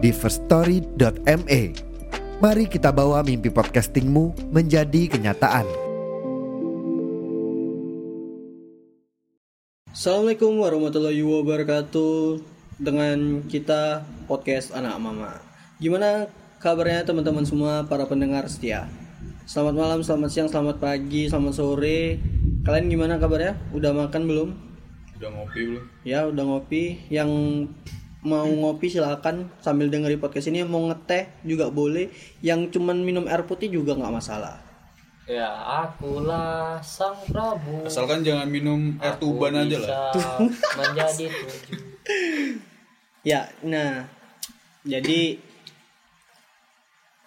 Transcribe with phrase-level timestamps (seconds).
[0.00, 1.62] di firststory.me.
[2.40, 5.68] Mari kita bawa mimpi podcastingmu menjadi kenyataan.
[9.90, 12.40] Assalamualaikum warahmatullahi wabarakatuh
[12.78, 15.42] Dengan kita podcast anak mama
[15.82, 16.30] Gimana
[16.62, 18.86] kabarnya teman-teman semua para pendengar setia
[19.50, 22.22] Selamat malam, selamat siang, selamat pagi, selamat sore
[22.62, 23.58] Kalian gimana kabarnya?
[23.74, 24.48] Udah makan belum?
[25.18, 25.84] Udah ngopi belum?
[26.06, 27.30] Ya udah ngopi Yang
[28.20, 32.12] mau ngopi silakan sambil dengerin podcast ini Mau ngeteh juga boleh
[32.44, 34.70] Yang cuman minum air putih juga nggak masalah
[35.30, 37.86] Ya, akulah sang Prabu.
[37.86, 40.10] Asalkan jangan minum air Aku tuban aja lah.
[40.78, 41.78] menjadi tujuh.
[43.22, 44.10] Ya, nah
[44.82, 45.38] jadi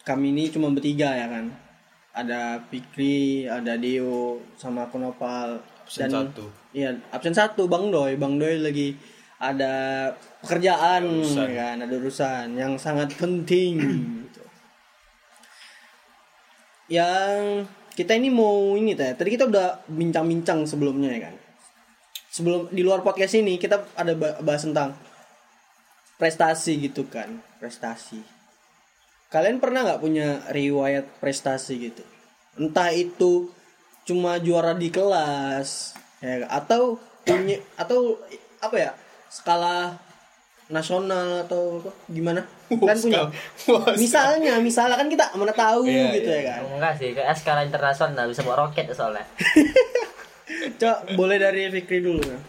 [0.03, 1.56] kami ini cuma bertiga ya kan.
[2.12, 5.64] Ada Fikri, ada Dio, sama aku Nopal.
[5.88, 6.52] Absen satu.
[6.75, 8.20] Iya, absen satu Bang Doy.
[8.20, 9.00] Bang Doy lagi
[9.40, 10.12] ada
[10.44, 11.48] pekerjaan Ada urusan.
[11.48, 13.74] ya kan, ada urusan yang sangat penting
[14.28, 14.44] gitu.
[16.92, 19.16] Yang kita ini mau ini teh.
[19.16, 21.36] Tadi kita udah bincang-bincang sebelumnya ya kan.
[22.30, 24.98] Sebelum di luar podcast ini kita ada ba- bahas tentang
[26.14, 28.22] prestasi gitu kan prestasi
[29.28, 32.04] kalian pernah nggak punya riwayat prestasi gitu
[32.56, 33.50] entah itu
[34.06, 38.22] cuma juara di kelas ya atau punya atau
[38.62, 38.92] apa ya
[39.28, 39.98] skala
[40.74, 42.42] nasional atau apa, gimana?
[42.68, 43.30] Kan punya.
[43.94, 46.42] misalnya misalnya kan kita mana tahu Iya, gitu iya.
[46.42, 46.60] ya kan.
[46.74, 49.22] Enggak sih, kayak skala internasional bisa bawa roket soalnya.
[50.81, 52.42] coba boleh dari Fikri dulu kan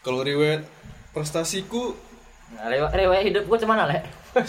[0.00, 0.62] Kalau riwayat
[1.10, 1.92] prestasiku
[2.52, 3.98] Nah, riwayat, riwayat hidup gue cuman le.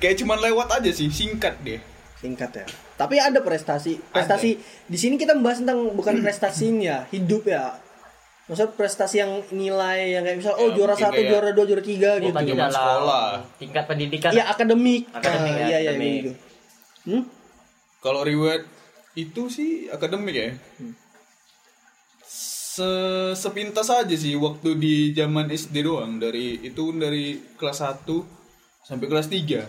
[0.00, 1.80] kayak cuman lewat aja sih, singkat deh.
[2.20, 2.66] singkat ya.
[3.00, 7.72] Tapi ada prestasi prestasi di sini kita membahas tentang bukan prestasinya hidup ya
[8.50, 11.82] maksud prestasi yang nilai yang kayak misal oh Ya, juara satu kayak- juara dua juara
[11.82, 13.28] tiga gitu Bukan di dalam sekolah.
[13.56, 14.30] tingkat pendidikan.
[14.32, 16.12] ya akademik Akademik, ya, iya iya akademik.
[16.16, 16.32] gitu
[17.06, 17.22] hmm?
[18.00, 18.64] Kalau riwayat
[19.12, 20.48] itu sih akademik ya.
[22.22, 22.90] Se
[23.34, 27.24] sepintas aja sih waktu di zaman SD doang dari itu dari
[27.54, 28.06] kelas 1
[28.80, 29.68] sampai kelas 3.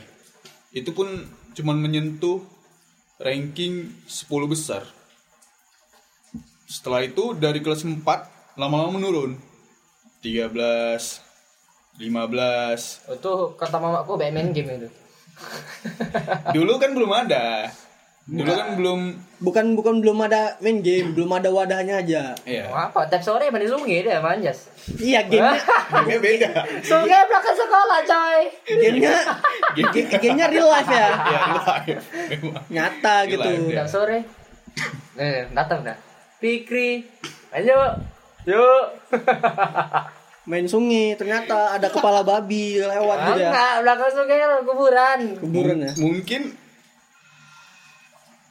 [0.71, 1.09] Itu pun
[1.51, 2.39] cuman menyentuh
[3.17, 4.87] ranking 10 besar.
[6.65, 9.31] Setelah itu dari kelas 4 lama-lama menurun.
[10.21, 10.51] 13
[11.97, 12.01] 15
[13.11, 14.89] Itu kata mamaku baik main game itu.
[16.55, 17.67] Dulu kan belum ada.
[18.21, 18.99] Dulu kan belum
[19.41, 22.63] bukan bukan belum ada main game belum ada wadahnya aja ya.
[22.67, 23.09] Mau apa?
[23.09, 24.69] Tiap sore mandi sungai deh manjas.
[24.95, 25.41] iya game
[25.91, 26.49] Gamenya beda.
[26.81, 28.39] Sungai belakang sekolah coy.
[28.69, 29.13] gamenya
[29.73, 32.03] ga- gamenya real life ya Ya, live.
[32.31, 32.63] Memang.
[32.69, 33.73] nyata Real gitu life, ya.
[33.75, 34.17] Tiap sore.
[35.17, 35.97] Eh, datang dah.
[36.37, 37.03] Fikri,
[37.51, 37.97] ayo.
[38.45, 38.83] Yuk.
[40.41, 45.19] main sungai ternyata ada kepala babi lewat gitu ya Enggak, belakang sungai kuburan.
[45.37, 46.41] kuburan ya Mungkin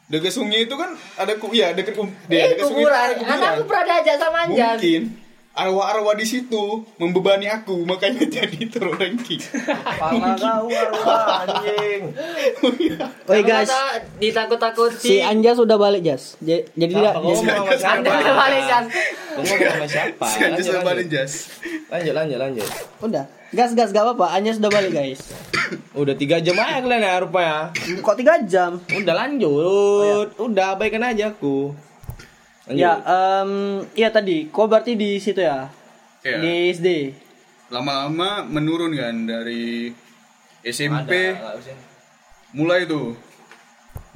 [0.07, 2.99] dekat sungai itu kan ada ku ya dekat um, Eh, dekat sungai itu kuburan.
[3.01, 3.31] ada kuburan.
[3.33, 4.75] Kan aku pernah diajak sama Anjan.
[4.77, 5.03] Mungkin
[5.53, 6.63] arwah-arwah di situ
[6.97, 9.43] membebani aku makanya jadi turun ranking.
[9.99, 12.15] Pala kau arwah anjing.
[13.21, 13.69] Oke guys
[14.17, 15.01] ditakut-takuti.
[15.01, 17.95] si Anja sudah balik Jas Ja- jadi tidak Apa kau Jas- ngomong sama siapa?
[17.95, 18.63] Anda udah balik.
[18.63, 18.83] Kau
[19.37, 20.27] ngomong sama siapa?
[20.27, 21.07] Si Anjas Lanjut, sama lanjut.
[21.09, 21.33] Jas.
[21.89, 22.69] lanjut, lanjut, lanjut.
[23.01, 25.21] udah gas gas gak apa-apa Anja sudah balik guys
[26.01, 27.75] Udah tiga jam aja kalian ya rupanya.
[27.75, 30.35] kok tiga jam Udah lanjut.
[30.37, 31.75] Udah abaikan aja aku.
[32.71, 32.79] Lanjut.
[32.79, 32.93] ya
[33.43, 33.51] em
[33.99, 35.67] ya tadi kok berarti di situ ya
[36.23, 36.39] Iya.
[36.39, 36.89] di SD
[37.71, 39.95] Lama-lama menurun kan dari
[40.63, 41.55] SMP Ada,
[42.51, 43.15] mulai tuh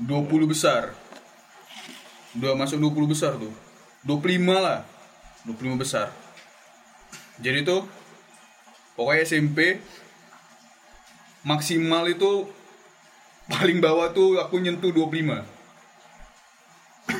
[0.02, 0.90] 20 besar.
[2.34, 3.54] Udah masuk 20 besar tuh.
[4.02, 4.82] 25 lah.
[5.46, 6.10] 25 besar.
[7.38, 7.86] Jadi tuh
[8.98, 9.78] pokoknya SMP
[11.46, 12.50] maksimal itu
[13.46, 15.46] paling bawah tuh aku nyentuh 25.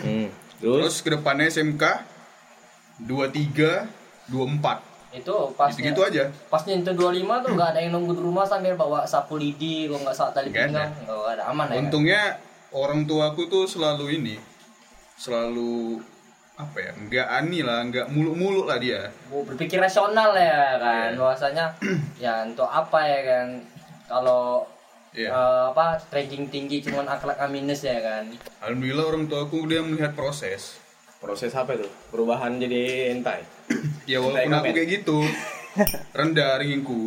[0.02, 0.28] Hmm.
[0.64, 1.84] Terus Terus ke depannya SMK
[3.04, 4.80] 23, 24.
[5.12, 6.32] Itu pas Gitu-gitu aja.
[6.48, 10.00] Pas nyentuh 25 tuh enggak ada yang nunggu di rumah sambil bawa sapu lidi, kalau
[10.00, 10.90] enggak saat tali Nggak pinggang.
[11.04, 11.76] Enggak ada aman ya.
[11.84, 12.22] Untungnya
[12.72, 14.36] orang tuaku tuh selalu ini,
[15.20, 16.00] selalu
[16.54, 21.66] apa ya nggak ani lah nggak muluk-muluk lah dia berpikir rasional ya kan bahwasanya
[22.22, 23.46] ya untuk apa ya kan
[24.06, 24.62] kalau
[25.14, 25.30] Iya.
[25.30, 28.26] eh, apa ranking tinggi cuman akhlak minus ya kan
[28.66, 30.82] Alhamdulillah orang tua aku udah melihat proses.
[31.22, 31.86] Proses apa itu?
[32.10, 33.46] Perubahan jadi entai.
[34.10, 35.18] Ya walaupun Kayak aku kayak gitu,
[36.18, 37.02] rendah rankingku.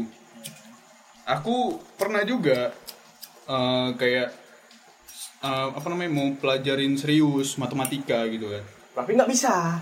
[1.30, 2.74] Aku pernah juga
[3.46, 4.28] eh, kayak
[5.44, 8.64] eh, apa namanya mau pelajarin serius matematika gitu kan.
[8.98, 9.78] Tapi nggak bisa.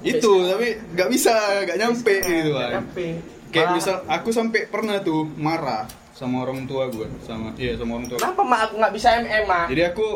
[0.00, 1.34] Itu tapi nggak bisa,
[1.68, 2.72] nggak nyampe gitu kan.
[2.80, 3.06] nyampe.
[3.52, 5.84] Kayak misal aku sampai pernah tuh marah
[6.18, 8.18] sama orang tua gue, sama iya sama orang tua.
[8.18, 9.70] Kenapa mak aku nggak bisa MM mak?
[9.70, 10.08] Jadi aku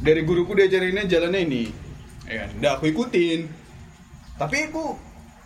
[0.00, 1.62] dari guruku diajarinnya jalannya ini,
[2.24, 2.50] ya kan?
[2.56, 3.44] Udah aku ikutin.
[4.40, 4.96] Tapi aku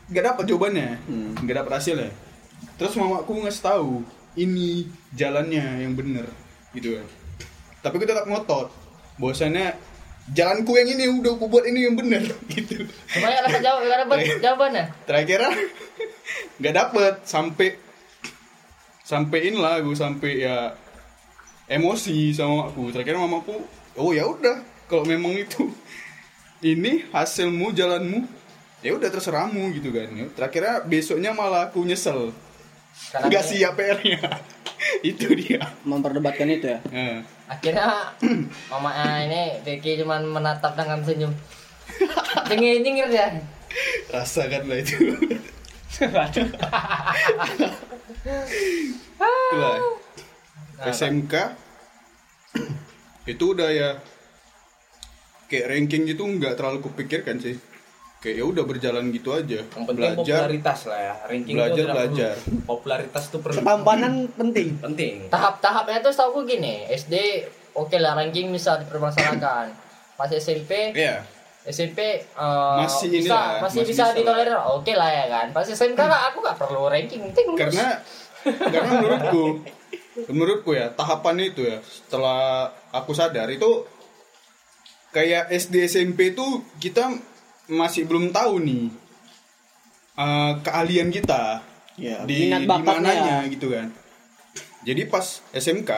[0.06, 0.90] nggak dapat jawabannya,
[1.42, 2.14] nggak dapat hasilnya.
[2.78, 4.06] Terus mamaku ngasih tahu
[4.38, 4.86] ini
[5.18, 6.30] jalannya yang bener,
[6.78, 7.06] gitu kan.
[7.82, 8.70] Tapi aku tetap ngotot,
[9.18, 9.74] bahwasannya
[10.30, 12.22] jalanku yang ini udah aku buat ini yang bener,
[12.54, 12.86] gitu.
[13.18, 15.40] ya dapat jawab nggak dapat jawabannya Terakhir
[16.62, 17.81] nggak dapet sampai
[19.02, 20.74] sampein lah gue sampai ya
[21.66, 23.56] emosi sama mamaku terakhir mamaku
[23.98, 24.62] oh ya udah.
[24.90, 25.72] Kalau memang itu
[26.60, 28.28] ini hasilmu jalanmu
[28.84, 30.08] ya udah terserahmu gitu kan.
[30.12, 32.34] Ya, terakhirnya besoknya malah aku nyesel.
[33.08, 34.20] Karena nggak siap PR-nya
[35.10, 35.64] itu dia.
[35.88, 36.78] Memperdebatkan itu ya?
[36.92, 38.12] Nah, akhirnya
[38.72, 41.32] mama ah, ini Becky cuman menatap dengan senyum.
[42.48, 43.32] Cengir cengir ya
[44.12, 44.96] rasakanlah itu
[49.52, 49.78] itulah
[50.82, 51.34] SMK
[53.22, 53.90] itu udah ya
[55.46, 57.54] kayak ranking gitu nggak terlalu kupikirkan sih
[58.18, 61.14] kayak ya udah berjalan gitu aja Yang penting belajar popularitas lah ya.
[61.26, 61.98] Ranking Belajar, itu tidak perlu.
[61.98, 62.34] belajar.
[62.64, 63.56] Popularitas itu perlu.
[63.58, 65.14] ketampanan penting Penting.
[65.26, 67.14] tahap-tahapnya tuh setahu gue gini SD
[67.74, 69.74] oke lah ranking bisa dipermasalahkan
[70.14, 71.22] pas SMP ya
[71.62, 74.58] SMP eh, Masih ini bisa, lah, masih, masih bisa bisa ditolerir.
[74.74, 75.46] Oke lah ya kan.
[75.54, 77.60] Pas SMK lah aku gak perlu ranking penting lulus.
[77.62, 77.86] karena
[78.42, 79.44] karena menurutku
[80.28, 83.86] menurutku ya tahapan itu ya setelah aku sadar itu
[85.14, 87.14] kayak SD SMP itu kita
[87.70, 88.90] masih belum tahu nih
[90.18, 91.62] eh, keahlian kita
[91.94, 93.86] ya di minat di bakatnya mananya gitu kan.
[94.82, 95.90] Jadi pas SMK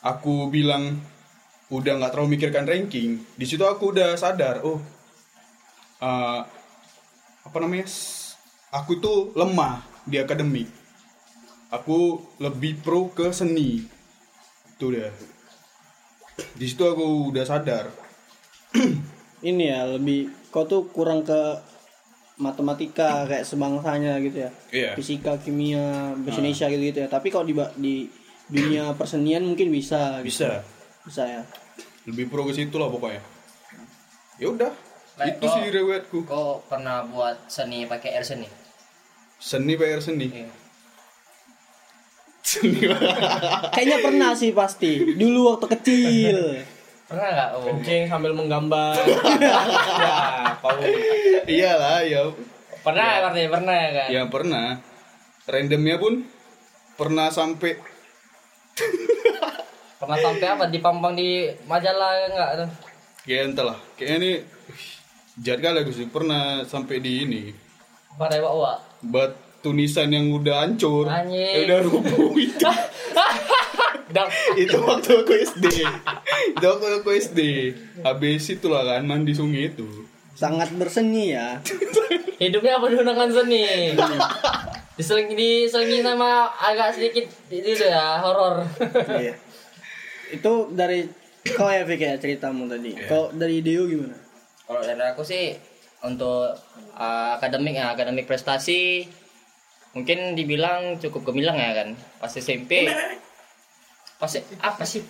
[0.00, 0.96] aku bilang
[1.66, 4.78] udah nggak terlalu mikirkan ranking di situ aku udah sadar oh
[5.98, 6.40] eh,
[7.46, 7.86] apa namanya
[8.74, 10.68] aku tuh lemah di akademik.
[11.70, 13.82] Aku lebih pro ke seni.
[14.76, 15.10] Itu dia
[16.52, 17.88] di situ aku udah sadar.
[19.48, 21.40] Ini ya lebih kau tuh kurang ke
[22.36, 24.50] matematika kayak sebangsanya gitu ya.
[24.68, 24.90] Iya.
[24.92, 27.08] fisika kimia bahasa Indonesia gitu gitu ya.
[27.08, 27.94] Tapi kalau di di
[28.52, 30.28] dunia persenian mungkin bisa gitu.
[30.28, 30.75] bisa bisa
[31.08, 31.42] ya
[32.06, 33.18] lebih pro ke situ lah pokoknya.
[34.38, 34.72] Ya udah
[35.16, 36.18] Like, itu kok- sih riwayatku.
[36.28, 38.46] kok pernah buat seni pakai air seni?
[39.40, 40.28] Seni PR seni?
[40.28, 40.48] Iya.
[42.46, 42.78] seni.
[43.74, 45.16] Kayaknya pernah sih pasti.
[45.18, 46.38] Dulu waktu kecil.
[47.08, 47.48] Pernah nggak?
[47.58, 47.62] Oh.
[47.64, 48.98] Kencing sambil menggambar.
[50.04, 50.18] ya,
[50.62, 50.78] kau
[51.48, 52.22] iyalah ya.
[52.84, 53.48] Pernah ya.
[53.50, 54.08] pernah ya kan?
[54.12, 54.66] Ya pernah.
[55.48, 56.22] Randomnya pun
[56.94, 57.78] pernah sampai
[59.96, 60.64] pernah sampai apa?
[60.68, 62.68] Dipampang di majalah nggak tuh?
[63.26, 63.78] Kayak entahlah.
[63.96, 64.32] Kayaknya ini
[65.40, 67.42] jahat kali aku sih pernah sampai di ini.
[68.16, 71.10] Pada bawa buat tulisan yang udah hancur.
[71.10, 71.36] Anjing.
[71.36, 72.70] ya udah rubuh itu.
[74.56, 75.64] Itu waktu aku SD
[76.56, 77.40] itu waktu aku SD
[78.00, 80.08] habis itulah kan mandi sungai itu.
[80.32, 81.60] Sangat berseni ya.
[82.40, 83.92] Hidupnya penuh dengan seni.
[84.96, 88.64] Diseling diselingi sama agak sedikit itu ya horor.
[89.20, 89.36] Iya.
[90.32, 91.06] Itu dari
[91.54, 92.96] kau ya Fik ya ceritamu tadi.
[93.06, 94.16] Kau dari Deo gimana?
[94.66, 95.54] Kalau dari aku sih
[96.02, 96.54] untuk
[96.98, 99.06] uh, akademik ya akademik prestasi
[99.94, 101.94] mungkin dibilang cukup gemilang ya kan?
[102.18, 102.90] Pas SMP
[104.16, 104.32] pas
[104.64, 105.04] apa sih?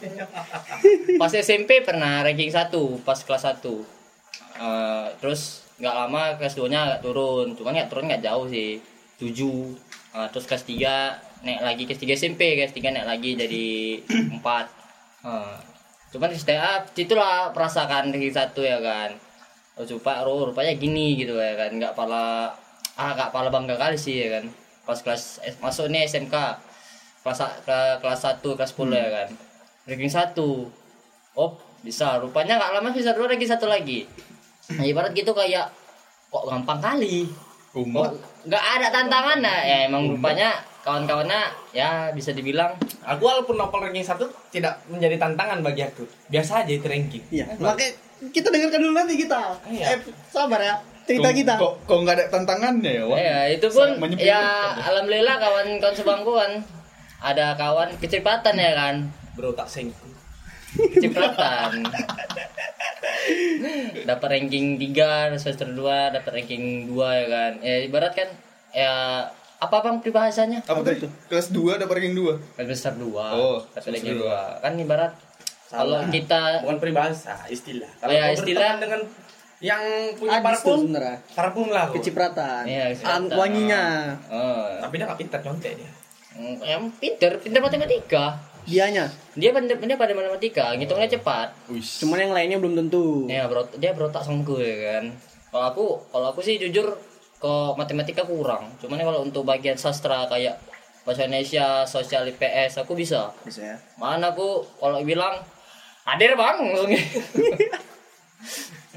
[1.17, 2.75] Pas SMP pernah ranking 1
[3.07, 3.97] pas kelas 1
[4.57, 7.53] Eh, terus nggak lama kelas 2 nya agak turun.
[7.53, 8.81] Cuman nggak turun nggak jauh sih
[9.21, 9.37] 7
[10.17, 13.65] Eh, terus kelas 3 naik lagi kelas 3 SMP kelas 3 naik lagi jadi
[14.41, 14.41] 4
[15.27, 15.57] Eh,
[16.15, 19.11] cuman di STA itulah perasakan ranking 1 ya kan.
[19.77, 21.75] Oh coba oh, rupanya gini gitu ya kan.
[21.75, 22.55] Nggak pala
[22.97, 24.45] ah nggak pala bangga kali sih ya kan.
[24.87, 26.35] Pas kelas masuk nih SMK
[27.27, 29.29] kelas ke kelas 1 kelas 10 ya kan.
[29.91, 30.39] Ranking 1
[31.35, 31.51] oh
[31.83, 32.23] bisa.
[32.23, 34.07] Rupanya nggak lama bisa dua ranking satu lagi.
[34.79, 35.75] Nah ibarat gitu kayak
[36.31, 37.27] kok gampang kali?
[37.75, 38.15] Kok
[38.47, 39.39] nggak ada tantangan?
[39.43, 45.15] Nah ya emang rupanya kawan-kawannya ya bisa dibilang Aku walaupun novel ranking satu tidak menjadi
[45.17, 46.07] tantangan bagi aku.
[46.27, 47.23] Biasa aja itu ranking.
[47.29, 47.91] iya makanya
[48.29, 49.85] kita dengarkan dulu nanti kita Iya.
[49.93, 50.75] eh, sabar ya
[51.05, 53.19] cerita Kok- kita kok kok nggak ada tantangannya ya Wak?
[53.21, 54.43] ya itu pun ya
[54.81, 56.53] alhamdulillah kawan-kawan sebangku kan
[57.19, 58.95] ada kawan kecepatan ya kan
[59.35, 60.09] Bro tak sengku.
[60.77, 61.85] kecepatan
[64.03, 65.79] dapat ranking 3 semester 2
[66.13, 68.29] dapat ranking 2 ya kan ya ibarat kan
[68.73, 68.93] ya
[69.67, 71.05] apa bang peribahasanya Apa tadi?
[71.27, 72.57] Kelas 2 dapat ranking 2.
[72.57, 74.41] semester 2 Oh, dapat semester ranking dua.
[74.55, 75.13] 2 kan ibarat
[75.67, 77.91] kalau kita Bukan peribahasa, istilah.
[77.99, 78.63] Kalau Ya, kau istilah.
[78.71, 79.01] berteman dengan
[79.59, 79.83] yang
[80.15, 81.17] punya Adis parfum, sebenarnya.
[81.33, 81.87] parfum lah.
[81.91, 82.63] Kecipratan.
[82.65, 83.19] Iya, kecipratan.
[83.19, 83.85] Ang- wanginya.
[84.29, 85.91] oh, Tapi dia nggak pintar contek dia.
[86.33, 89.09] mm, yang pinter pinter matematika Dianya.
[89.33, 91.81] dia pinter dia pada matematika ngitungnya cepat Wih.
[91.81, 93.25] Cuman yang lainnya belum tentu.
[93.27, 95.05] ya bro dia berotak songku ya kan
[95.49, 96.93] kalau aku kalau aku sih jujur
[97.37, 100.57] ke matematika kurang cuman kalau untuk bagian sastra kayak
[101.05, 103.77] bahasa Indonesia sosial IPS aku bisa Bisa ya.
[103.95, 105.39] mana aku kalau bilang
[106.03, 106.59] hadir bang.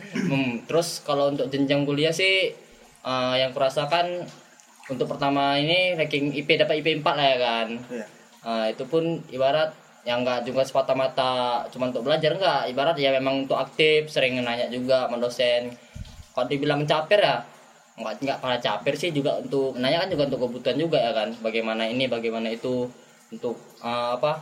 [0.09, 2.49] Hmm, terus kalau untuk jenjang kuliah sih
[2.99, 4.25] eh, yang kurasakan
[4.87, 8.05] untuk pertama ini ranking IP dapat IP 4 lah ya kan Iya.
[8.39, 9.69] Eh, itu pun ibarat
[10.01, 14.65] yang enggak juga semata-mata cuma untuk belajar enggak ibarat ya memang untuk aktif sering nanya
[14.65, 15.69] juga sama dosen
[16.33, 17.37] kalau dibilang caper ya
[17.99, 21.29] enggak enggak para caper sih juga untuk nanya kan juga untuk kebutuhan juga ya kan.
[21.43, 22.87] Bagaimana ini bagaimana itu.
[23.29, 24.41] Untuk eh, apa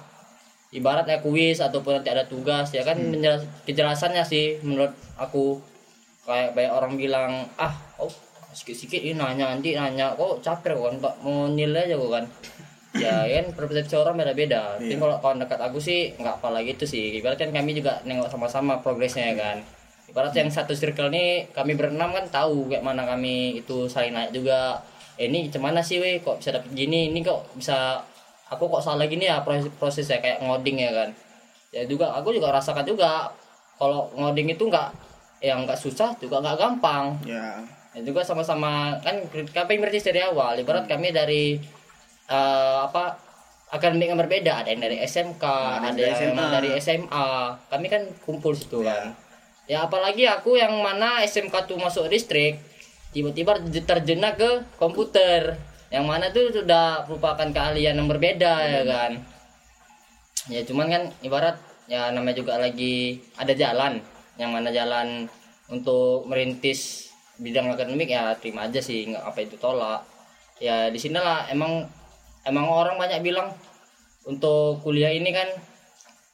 [0.71, 5.59] ibaratnya kuis ataupun nanti ada tugas ya kan menjelas- kejelasannya sih menurut aku.
[6.27, 7.73] Kayak banyak orang bilang ah
[8.03, 8.11] oh
[8.51, 11.13] sikit-sikit ini nanya nanti nanya kok capek kok kan Pak?
[11.23, 12.25] mau nilai aja kok kan.
[12.99, 14.75] Ya kan persepsi orang beda-beda.
[14.75, 17.15] Tapi kalau kawan dekat aku sih nggak apa lagi itu sih.
[17.19, 19.76] Ibarat kan kami juga nengok sama-sama progresnya ya kan
[20.17, 24.33] ibarat yang satu circle nih kami berenam kan tahu kayak mana kami itu saling naik
[24.33, 24.81] juga.
[25.13, 26.25] Eh, ini gimana sih weh?
[26.25, 27.13] Kok bisa dapet gini?
[27.13, 28.01] Ini kok bisa
[28.49, 31.13] aku kok salah gini ya proses prosesnya kayak ngoding ya kan?
[31.69, 33.29] Ya juga aku juga rasakan juga
[33.77, 34.89] kalau ngoding itu nggak
[35.45, 37.13] yang nggak susah juga nggak gampang.
[37.21, 37.61] Ya.
[37.93, 40.57] dan juga sama-sama kan kami berarti dari awal.
[40.57, 41.61] Ibarat kami dari
[42.25, 43.21] eh, apa
[43.69, 44.65] akademik yang berbeda.
[44.65, 46.45] Ada yang dari SMK ada, dari yang SMA.
[46.49, 47.29] dari SMA
[47.69, 49.26] kami kan kumpul situ kan
[49.67, 52.59] ya apalagi aku yang mana SMK tuh masuk distrik
[53.11, 55.57] tiba-tiba terjena ke komputer.
[55.87, 59.11] Yang mana tuh sudah merupakan keahlian yang berbeda ya kan?
[60.51, 61.55] Ya cuman kan ibarat
[61.87, 64.03] ya namanya juga lagi ada jalan.
[64.35, 65.07] Yang mana jalan
[65.71, 67.09] untuk merintis
[67.39, 70.03] bidang akademik ya terima aja sih nggak apa itu tolak.
[70.59, 71.87] Ya di sinilah emang
[72.43, 73.55] emang orang banyak bilang
[74.27, 75.47] untuk kuliah ini kan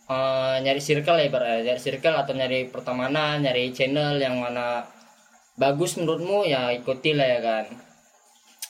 [0.10, 4.84] eh, nyari circle ya ibaratnya nyari circle atau nyari pertemanan nyari channel yang mana
[5.54, 7.66] bagus menurutmu ya ikuti lah ya kan.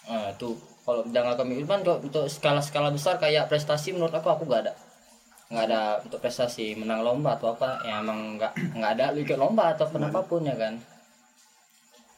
[0.09, 0.51] Nah, itu.
[0.83, 4.73] Kalau bidang akademik kan kok untuk skala-skala besar kayak prestasi menurut aku aku gak ada.
[5.47, 9.71] Nggak ada untuk prestasi menang lomba atau apa ya emang nggak nggak ada ikut lomba
[9.71, 10.75] atau kenapa pun ya kan.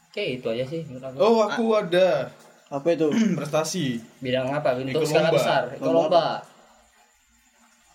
[0.10, 1.18] Oke itu aja sih menurut aku.
[1.22, 2.32] Oh, aku ada
[2.74, 3.06] Apa itu?
[3.38, 4.02] prestasi.
[4.18, 4.74] bidang apa?
[4.74, 5.38] Untuk Ikut skala lomba.
[5.38, 6.26] besar ikut Lomba lomba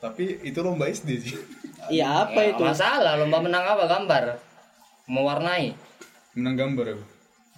[0.01, 1.37] Tapi itu lomba SD sih.
[1.91, 2.61] Iya, apa Ya, itu?
[2.63, 4.37] masalah lomba menang apa gambar
[5.05, 5.73] mewarnai
[6.33, 7.05] Menang gambar aku.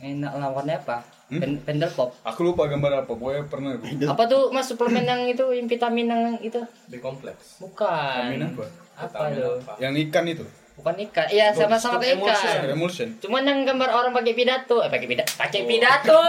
[0.00, 1.40] enak lah warnanya apa Hmm?
[1.40, 3.88] Pen- pendel pop Aku lupa gambar apa, pokoknya pernah aku.
[4.04, 7.56] apa tuh mas suplemen yang itu yang vitamin yang itu Lebih kompleks.
[7.58, 7.88] bukan
[8.30, 8.64] Vitamin apa?
[8.94, 9.72] apa Vitamin tuh apa?
[9.78, 10.44] Yang ikan itu.
[10.73, 12.33] Bukan ikan iya sama-sama emulsion.
[12.33, 13.09] ikan Emulsion.
[13.21, 16.21] Cuman yang gambar orang pakai pidato, eh pakai pidato, pakai pidato,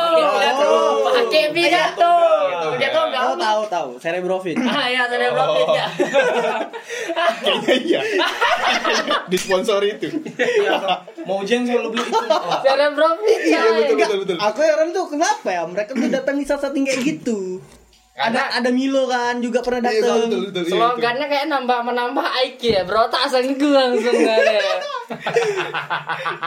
[1.08, 2.16] pakai pidato,
[2.76, 3.20] pakai toga.
[3.32, 3.90] Oh, tahu tahu.
[4.00, 4.58] Cerebrofit.
[4.74, 5.88] Ah ya, saya profit ya.
[7.46, 8.02] Kayaknya iya.
[9.32, 10.08] Disponsori itu.
[11.24, 12.26] Mau ujian selalu beli itu.
[12.98, 13.62] Profit ya.
[13.64, 14.38] Iya betul betul betul.
[14.42, 17.64] Aku heran tuh kenapa ya mereka tuh datang di saat-saat kayak gitu.
[18.13, 20.29] Ada ada Milo kan juga pernah Iya datang.
[20.29, 20.62] betul betul.
[20.62, 20.77] iya, itu.
[20.77, 23.10] Slogannya kayak nambah menambah IQ ya, bro.
[23.10, 24.13] Tak senggu langsung.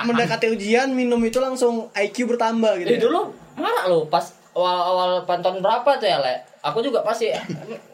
[0.06, 2.88] Mendekati ujian minum itu langsung IQ bertambah gitu.
[2.90, 3.02] Eh ya.
[3.02, 4.22] dulu marah loh pas
[4.54, 6.46] awal-awal pantauan berapa tuh ya, Le?
[6.62, 7.34] Aku juga pasti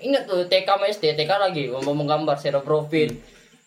[0.05, 3.09] inget tuh TK sama SD, TK lagi ngomong gambar zero profit.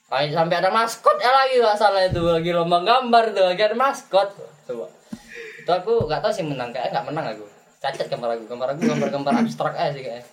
[0.05, 4.29] Kayak sampai ada maskot ya lagi salah itu lagi lomba gambar tuh lagi ada maskot
[4.65, 4.85] coba
[5.65, 7.45] itu aku nggak tahu sih menang kayak nggak menang aku
[7.87, 10.23] cacat gambar aku gambar aku gambar-gambar abstrak aja sih kayaknya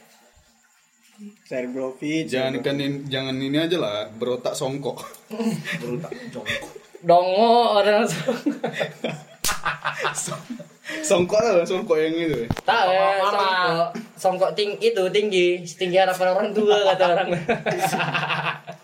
[1.45, 2.27] Cerebrofit.
[2.27, 5.07] Jangan ikan in- jangan ini aja lah, berotak songkok.
[7.01, 8.03] dongo orang
[11.03, 12.43] Songkok lah, songkok yang itu.
[12.61, 17.29] tahu ya songkok songkok ting itu tinggi setinggi harapan orang tua kata orang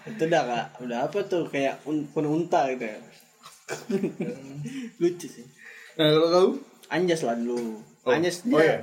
[0.09, 0.67] Itu udah kak.
[0.81, 2.99] Udah apa tuh kayak un penuh unta gitu ya.
[5.01, 5.45] Lucu sih.
[5.95, 6.49] Nah, kalau kau?
[6.89, 7.83] Anjas lah dulu.
[8.03, 8.63] Oh, Anjas oh dia.
[8.63, 8.77] iya.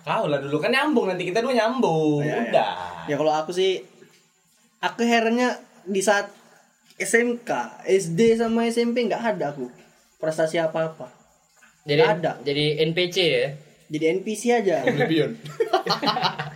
[0.00, 2.20] Kau lah dulu kan nyambung nanti kita dua nyambung.
[2.20, 2.44] Iya, iya.
[2.44, 2.70] Udah.
[3.04, 3.82] Ya kalau aku sih
[4.78, 6.28] aku herannya di saat
[6.94, 7.50] SMK,
[7.84, 9.66] SD sama SMP nggak ada aku
[10.16, 11.10] prestasi apa-apa.
[11.82, 12.32] jadi Nggak ada.
[12.40, 13.46] jadi NPC ya
[13.86, 14.76] Jadi NPC aja.
[14.84, 15.30] Oblivion.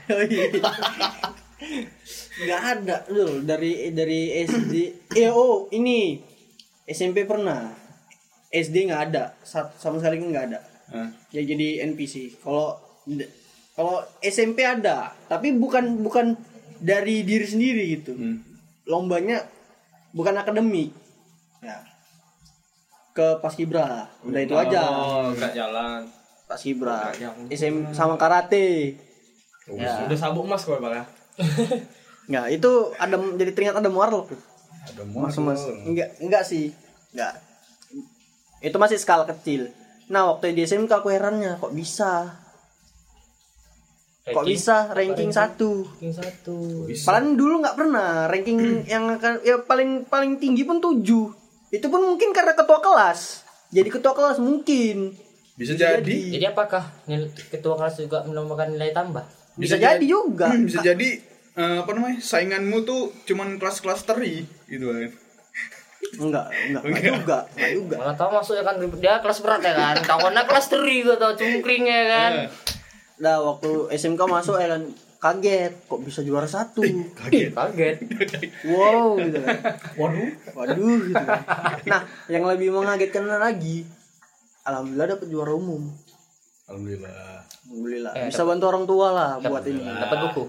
[0.09, 0.49] Oh, iya.
[2.38, 4.73] nggak ada loh dari dari SD
[5.12, 6.17] eh oh ini
[6.87, 7.69] SMP pernah
[8.49, 11.09] SD nggak ada Sa- sama sekali nggak ada Hah?
[11.28, 12.80] ya jadi NPC kalau
[13.76, 16.33] kalau SMP ada tapi bukan bukan
[16.80, 18.14] dari diri sendiri gitu.
[18.16, 18.40] Hmm.
[18.88, 19.45] lombanya
[20.16, 20.97] bukan akademik.
[21.61, 21.85] Ya.
[23.12, 24.80] Ke paskibra udah itu aja.
[24.88, 26.09] Oh, enggak jalan.
[26.49, 27.12] paskibra
[27.52, 28.97] SM sama karate.
[29.68, 30.09] Ya.
[30.09, 31.04] Udah sabuk emas kok, Bang ya.
[32.33, 34.33] nggak itu ada jadi teringat ada warlock.
[34.88, 35.37] Ada mas
[35.85, 36.73] enggak enggak sih.
[37.12, 37.45] Enggak
[38.59, 39.71] itu masih skala kecil
[40.09, 42.33] nah waktu di SMK aku herannya kok bisa
[44.25, 46.57] kok bisa ranking satu Ranking satu.
[46.85, 48.61] Padahal dulu nggak pernah ranking
[48.93, 51.33] yang akan ya paling paling tinggi pun tujuh
[51.69, 55.17] itu pun mungkin karena ketua kelas jadi ketua kelas mungkin
[55.59, 56.38] Bisa jadi.
[56.38, 59.27] Jadi apakah nil- ketua kelas juga melombakan nilai tambah?
[59.59, 61.19] bisa, jadi juga Hmm, bisa jadi
[61.59, 62.23] eh, apa namanya?
[62.23, 65.11] Sainganmu tuh cuman kelas-kelas teri gitu kan.
[66.17, 69.97] Enggak enggak enggak juga enggak juga Malah tahu masuknya kan dia kelas berat ya kan.
[70.00, 72.33] Kawannya kelas teri gitu tau cungkring ya kan.
[73.19, 74.83] nah waktu SMK masuk ya kan
[75.19, 76.79] kaget kok bisa juara satu
[77.12, 77.50] Kaget.
[77.50, 77.97] Kaget.
[78.71, 79.59] wow gitu kan
[79.99, 81.43] waduh waduh gitu kan.
[81.85, 83.83] nah yang lebih mengagetkan lagi
[84.62, 85.91] alhamdulillah dapat juara umum
[86.65, 87.43] Alhamdulillah.
[87.67, 90.45] alhamdulillah Eh, bisa bantu orang tua lah buat ini Dapat buku.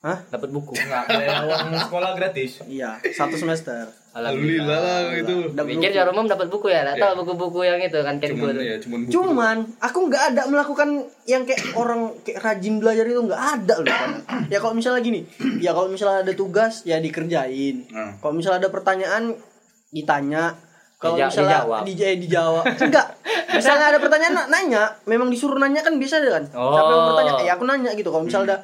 [0.00, 0.18] Hah?
[0.26, 0.72] Dapat buku.
[0.74, 1.04] Enggak
[1.44, 2.64] uang sekolah gratis.
[2.64, 5.54] iya satu semester Alhamdulillah lah itu.
[5.54, 8.50] Dapat Pikir juara umum dapat buku ya, tahu buku-buku yang itu kan kan Cuman gua
[8.52, 8.62] tuh.
[8.66, 9.12] ya, cuman buku.
[9.14, 10.88] Cuman aku nggak ada melakukan
[11.24, 13.86] yang kayak orang kayak rajin belajar itu nggak ada loh.
[13.86, 14.10] Pan.
[14.50, 15.20] Ya kalau misalnya gini,
[15.64, 17.86] ya kalau misalnya ada tugas ya dikerjain.
[17.86, 18.18] Hmm.
[18.18, 19.38] Kalau misalnya ada pertanyaan
[19.88, 20.58] ditanya.
[21.00, 21.80] Kalau Dija- misalnya dijawab.
[21.88, 22.64] di, eh, dijawab.
[22.76, 23.06] Enggak.
[23.50, 26.44] Misalnya ada pertanyaan na- nanya, memang disuruh nanya kan bisa kan.
[26.52, 26.76] Oh.
[26.76, 27.32] Siapa yang bertanya?
[27.40, 28.12] Ya aku nanya gitu.
[28.12, 28.58] Kalau misalnya ada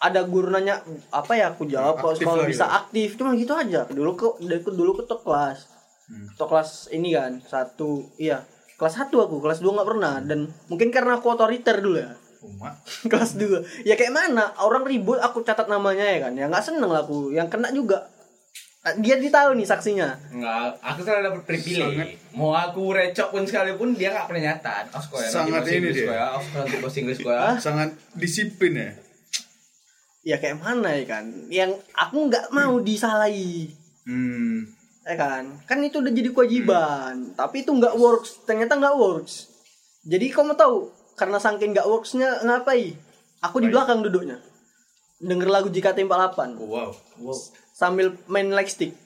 [0.00, 0.80] ada guru nanya
[1.12, 3.20] apa ya aku jawab kalau kalau bisa aktif?
[3.20, 3.84] Cuma gitu aja.
[3.84, 5.68] Dulu ke dari dulu ke kelas.
[6.08, 6.26] Hmm.
[6.32, 8.40] Ketua kelas ini kan satu iya.
[8.80, 10.14] Kelas satu aku kelas dua nggak pernah.
[10.24, 12.16] Dan mungkin karena aku otoriter dulu ya.
[12.40, 12.72] Cuma
[13.12, 13.60] kelas dua.
[13.84, 14.56] Ya kayak mana?
[14.64, 16.32] Orang ribut aku catat namanya ya kan.
[16.32, 17.36] Ya nggak seneng lah aku.
[17.36, 18.08] Yang kena juga.
[18.80, 20.16] Ah, dia ditahu nih saksinya.
[20.32, 22.16] Enggak, aku selalu dapat privilege.
[22.32, 24.88] Mau aku recok pun sekalipun dia enggak pernah nyatat.
[24.96, 26.08] Oh, sekolah Sangat ini dia.
[26.08, 27.60] ya.
[27.60, 28.88] sangat disiplin ya.
[30.20, 31.24] Ya kayak mana ya kan?
[31.48, 33.70] Yang aku nggak mau disalahi.
[34.04, 34.66] Hmm.
[35.04, 35.44] ya kan?
[35.64, 37.34] Kan itu udah jadi kewajiban.
[37.34, 38.44] Tapi itu nggak works.
[38.44, 39.48] Ternyata nggak works.
[40.04, 42.96] Jadi kamu tahu karena saking nggak worksnya ngapain?
[43.40, 44.40] Aku di belakang duduknya.
[45.20, 47.36] Denger lagu JKT48 Oh, wow.
[47.76, 48.96] sambil main lightstick.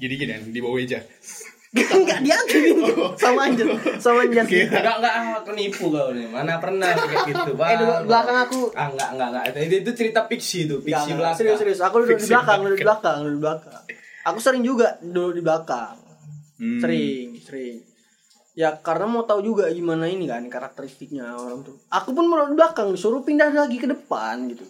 [0.00, 1.00] Jadi gini di bawah meja.
[1.78, 2.76] Enggak diambilin
[3.14, 6.26] sama Anjas sama Anjas Enggak enggak aku nipu kau nih.
[6.26, 7.68] Mana pernah kayak gitu, Bang.
[7.70, 8.60] eh di belakang aku.
[8.72, 9.44] Ah, enggak enggak enggak.
[9.54, 11.18] Itu, itu cerita fiksi itu, Enggak, fiksi enggak.
[11.18, 11.36] belaka.
[11.36, 11.80] serius serius.
[11.80, 13.16] Aku duduk di belakang duduk di belakang.
[13.20, 13.82] duduk di belakang.
[14.24, 15.96] Aku sering juga duduk di belakang.
[16.58, 16.80] Hmm.
[16.82, 17.76] sering sering.
[18.52, 21.78] Ya karena mau tahu juga gimana ini kan karakteristiknya orang tuh.
[21.88, 24.66] Aku pun mau di belakang disuruh pindah lagi ke depan gitu.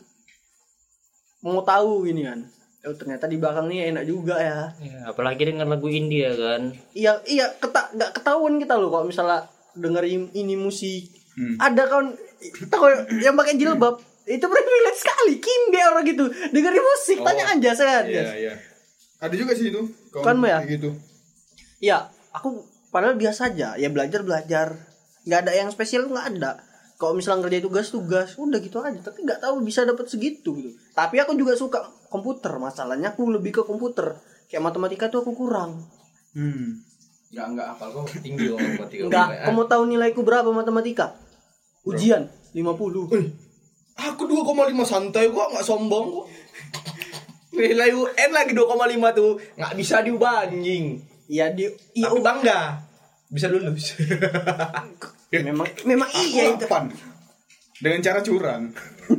[1.40, 2.44] Mau tahu gini kan
[2.80, 6.70] oh ternyata di belakang nih enak juga ya Ya, apalagi dengan lagu India kan.
[6.92, 11.54] iya iya keta nggak ketahuan kita loh kalau misalnya dengerin ini musik Hmm.
[11.56, 12.18] ada kawan
[12.66, 12.82] tahu
[13.16, 18.02] yang pakai jilbab itu privilege sekali kimbe orang gitu dengerin musik tanya Oh, aja saya
[18.02, 18.54] Iya, iya.
[19.16, 19.86] Ada juga sih itu.
[20.10, 20.58] Kan, ya?
[20.64, 20.98] gitu.
[21.78, 24.66] ya aku padahal biasa aja ya belajar belajar
[25.22, 26.58] nggak ada yang spesial nggak ada
[26.98, 30.74] kalau misalnya ngerjain tugas tugas udah gitu aja tapi nggak tahu bisa dapat segitu gitu
[30.92, 34.18] tapi aku juga suka komputer masalahnya aku lebih ke komputer
[34.50, 35.78] kayak matematika tuh aku kurang
[36.36, 36.84] Hmm.
[37.32, 39.02] Enggak enggak apal kok tinggi kok matematika.
[39.08, 41.16] Enggak, kamu tahu nilaiku berapa matematika?
[41.84, 42.62] Ujian 50.
[43.98, 46.26] Aku 2,5 santai kok, enggak sombong kok.
[47.58, 49.32] Nilai UN lagi 2,5 tuh.
[49.58, 51.02] Enggak bisa diubah anjing.
[51.28, 52.86] Iya di iya bangga.
[53.28, 53.92] Bisa lulus.
[55.32, 56.64] memang memang iya itu.
[56.64, 56.88] Pan.
[57.78, 58.62] Dengan cara curang.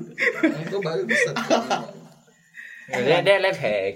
[0.67, 1.31] Itu baru bisa.
[2.89, 3.93] Dia dia life hack.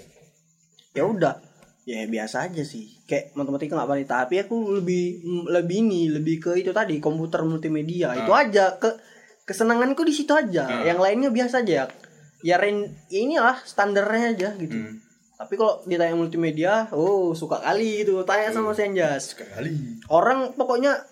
[0.94, 1.36] Ya udah.
[1.84, 3.04] Ya biasa aja sih.
[3.04, 5.20] Kayak matematika nggak paling tapi aku lebih
[5.52, 8.16] lebih ini, lebih ke itu tadi komputer multimedia.
[8.16, 8.88] Itu aja ke
[9.44, 10.64] kesenanganku di situ aja.
[10.64, 10.84] Ah.
[10.88, 11.92] Yang lainnya biasa aja.
[12.44, 14.80] Ya ren ya inilah standarnya aja gitu.
[14.80, 15.04] Hmm.
[15.34, 18.24] Tapi kalau ditanya multimedia, oh suka kali gitu.
[18.24, 19.36] Tanya sama si Anjas.
[19.36, 19.76] Sekali.
[20.08, 21.04] Orang pokoknya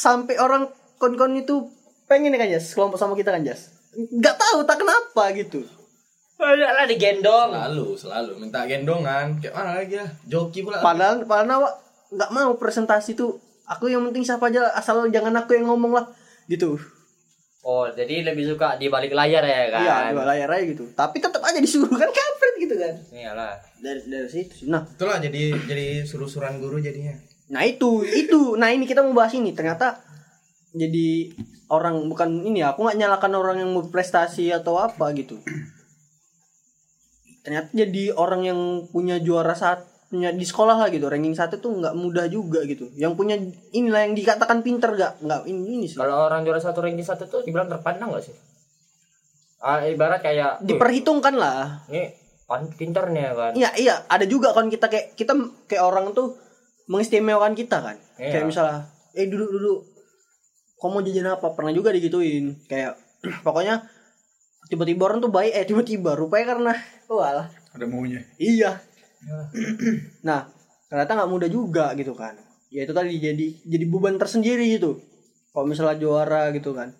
[0.00, 1.68] sampai orang kon-kon itu
[2.08, 3.68] pengen kan Jas, kelompok sama kita kan Jas.
[3.92, 5.60] Nggak tahu tak kenapa gitu.
[6.40, 7.52] Ada lah digendong.
[7.52, 9.36] Selalu, selalu minta gendongan.
[9.44, 10.06] Kayak mana lagi ya?
[10.24, 10.80] Joki pula.
[10.80, 11.68] Padahal padahal Nawa
[12.08, 13.36] nggak mau presentasi tuh.
[13.68, 16.08] Aku yang penting siapa aja asal jangan aku yang ngomong lah
[16.48, 16.80] gitu.
[17.60, 19.84] Oh, jadi lebih suka di balik layar ya kan?
[19.84, 20.88] Iya, dua layar aja gitu.
[20.96, 24.64] Tapi tetap aja disuruh kan kampret gitu kan iyalah dari dari situ.
[24.66, 27.14] Nah, itulah jadi jadi suruh-suruhan guru jadinya
[27.50, 29.50] Nah itu, itu, nah ini kita mau bahas ini.
[29.50, 29.98] Ternyata
[30.70, 31.34] jadi
[31.66, 35.42] orang bukan ini ya, aku nggak nyalakan orang yang berprestasi atau apa gitu.
[37.42, 41.70] Ternyata jadi orang yang punya juara saat punya di sekolah lah gitu, ranking satu tuh
[41.70, 42.90] nggak mudah juga gitu.
[42.98, 43.34] Yang punya
[43.70, 45.98] inilah yang dikatakan pinter gak nggak ini, ini sih.
[45.98, 48.34] kalau orang juara satu ranking satu tuh dibilang terpandang gak sih
[49.62, 51.86] ah, ibarat kayak "Wih, Diperhitungkan lah.
[51.86, 52.10] ini
[52.48, 55.32] pan- pinter nih ya kan Iya, iya, ada juga kan kita kayak kita
[55.70, 56.34] kayak orang tuh
[56.90, 57.96] mengistimewakan kita kan.
[58.18, 58.34] Iya.
[58.34, 58.78] Kayak misalnya,
[59.14, 59.78] eh duduk duduk.
[60.82, 61.46] Kamu mau jajan apa?
[61.54, 62.58] Pernah juga digituin.
[62.66, 62.98] Kayak
[63.46, 63.86] pokoknya
[64.66, 66.72] tiba-tiba orang tuh baik eh tiba-tiba rupanya karena
[67.06, 67.46] walah.
[67.70, 68.26] Ada maunya.
[68.42, 68.82] Iya.
[70.28, 70.50] nah,
[70.90, 72.34] ternyata nggak mudah juga gitu kan.
[72.74, 74.98] Ya itu tadi jadi jadi beban tersendiri gitu.
[75.54, 76.90] Kalau misalnya juara gitu kan.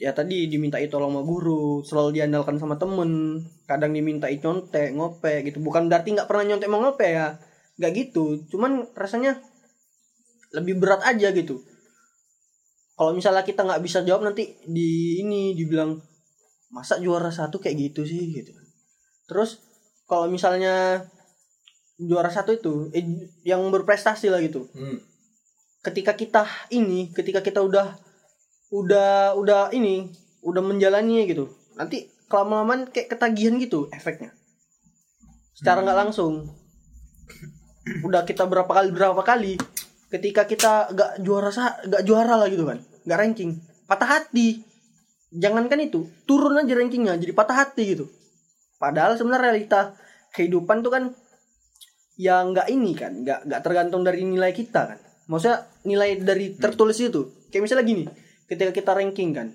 [0.00, 5.60] Ya tadi dimintai tolong sama guru, selalu diandalkan sama temen, kadang dimintai nyontek, ngope gitu.
[5.60, 7.36] Bukan berarti nggak pernah nyontek mau ngope ya,
[7.82, 8.46] nggak gitu.
[8.46, 9.42] Cuman rasanya
[10.54, 11.58] lebih berat aja gitu.
[12.94, 15.98] Kalau misalnya kita nggak bisa jawab nanti di ini dibilang
[16.70, 18.54] masa juara satu kayak gitu sih gitu.
[19.26, 19.58] Terus
[20.06, 21.02] kalau misalnya
[21.98, 23.04] juara satu itu eh,
[23.42, 24.70] yang berprestasi lah gitu.
[24.70, 25.02] hmm.
[25.82, 27.98] Ketika kita ini, ketika kita udah
[28.70, 30.14] udah udah ini,
[30.46, 31.50] udah menjalani gitu.
[31.74, 34.30] Nanti kelama-lamaan kayak ketagihan gitu efeknya.
[35.58, 36.61] Secara nggak langsung.
[38.06, 39.58] Udah kita berapa kali berapa kali
[40.12, 44.62] ketika kita gak juara sa gak juara lah gitu kan gak ranking patah hati.
[45.32, 48.04] Jangankan itu turun aja rankingnya jadi patah hati gitu.
[48.76, 49.96] Padahal sebenarnya realita
[50.36, 51.04] kehidupan tuh kan
[52.20, 54.98] yang nggak ini kan nggak nggak tergantung dari nilai kita kan.
[55.32, 58.04] Maksudnya nilai dari tertulis itu kayak misalnya gini
[58.48, 59.48] ketika kita ranking kan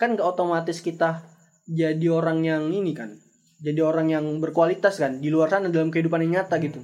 [0.00, 1.22] kan nggak otomatis kita
[1.68, 3.20] jadi orang yang ini kan
[3.62, 6.82] jadi orang yang berkualitas kan di luar sana dalam kehidupan yang nyata gitu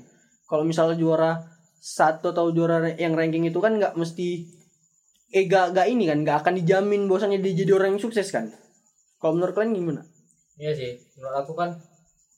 [0.49, 1.39] kalau misalnya juara
[1.79, 4.49] satu atau juara yang ranking itu kan nggak mesti
[5.29, 8.49] eh gak, gak ini kan nggak akan dijamin bahwasannya dia jadi orang yang sukses kan
[9.21, 10.03] kalau menurut kalian gimana
[10.59, 11.71] Iya sih, menurut aku kan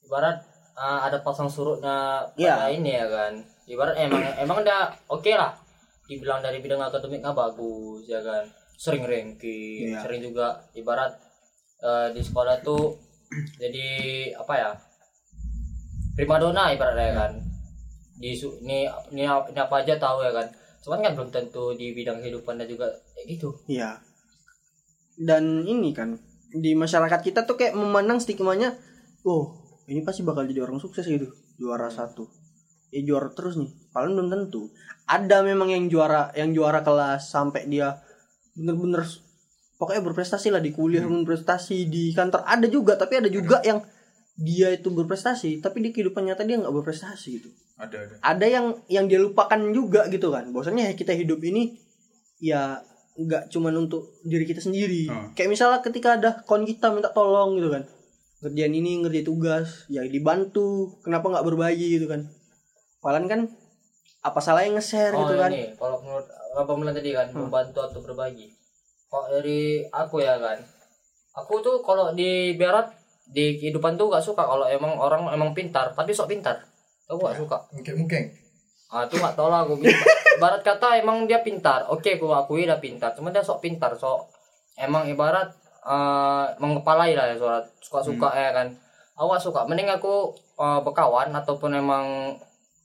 [0.05, 0.45] ibarat
[0.77, 2.53] uh, ada pasang surutnya Iya.
[2.53, 3.33] pada ini ya kan.
[3.65, 5.57] Ibarat emang emang udah oke lah.
[6.05, 8.45] Dibilang dari bidang akademiknya bagus ya kan.
[8.77, 10.05] Sering ranking, Iya.
[10.05, 11.17] sering juga ibarat
[11.81, 12.93] uh, di sekolah tuh
[13.57, 13.89] jadi
[14.37, 14.71] apa ya?
[16.13, 17.33] Primadona ibaratnya ya kan.
[18.21, 19.25] Di ini, ini ini
[19.57, 20.47] apa aja tahu ya kan.
[20.85, 23.49] Cuman kan belum tentu di bidang kehidupannya juga kayak gitu.
[23.65, 24.05] Iya.
[25.17, 26.21] Dan ini kan
[26.53, 28.77] di masyarakat kita tuh kayak memandang stigmanya,
[29.25, 29.57] oh
[29.89, 32.29] ini pasti bakal jadi orang sukses gitu, juara satu.
[32.93, 34.69] Eh juara terus nih, paling belum tentu.
[35.09, 38.03] Ada memang yang juara, yang juara kelas sampai dia
[38.55, 39.07] bener-bener
[39.81, 43.81] pokoknya berprestasi lah di kuliah berprestasi di kantor ada juga tapi ada juga yang
[44.37, 47.49] dia itu berprestasi tapi di kehidupan nyata dia nggak berprestasi gitu
[47.81, 48.15] Ada ada.
[48.21, 51.81] ada yang yang dia lupakan juga gitu kan bahwasanya kita hidup ini
[52.37, 52.77] ya
[53.17, 55.33] nggak cuman untuk diri kita sendiri Hmm.
[55.33, 57.89] kayak misalnya ketika ada kawan kita minta tolong gitu kan
[58.41, 62.25] ngerjain ini ngerjain tugas ya dibantu kenapa nggak berbagi gitu kan
[63.01, 63.49] Palan kan
[64.21, 67.81] apa salah yang nge-share Oh gitu kan ini kalau menurut apa bilang tadi kan membantu
[67.81, 68.53] atau berbagi.
[69.09, 70.59] Kok dari aku ya kan,
[71.33, 72.93] aku tuh kalau di barat
[73.31, 76.61] di kehidupan tuh gak suka kalau emang orang emang pintar tapi sok pintar.
[77.11, 77.59] Aku gak suka.
[77.75, 78.23] mungkin mungkin
[78.91, 79.79] Ah tuh gak tau lah aku.
[80.43, 81.87] Barat kata emang dia pintar.
[81.91, 83.15] Oke aku akui dia pintar.
[83.15, 84.31] Cuma dia sok pintar sok
[84.79, 88.67] emang ibarat eh mengepalai lah ya suara suka-suka ya kan.
[89.15, 89.61] Aku gak suka.
[89.67, 92.35] Mending aku eh, berkawan ataupun emang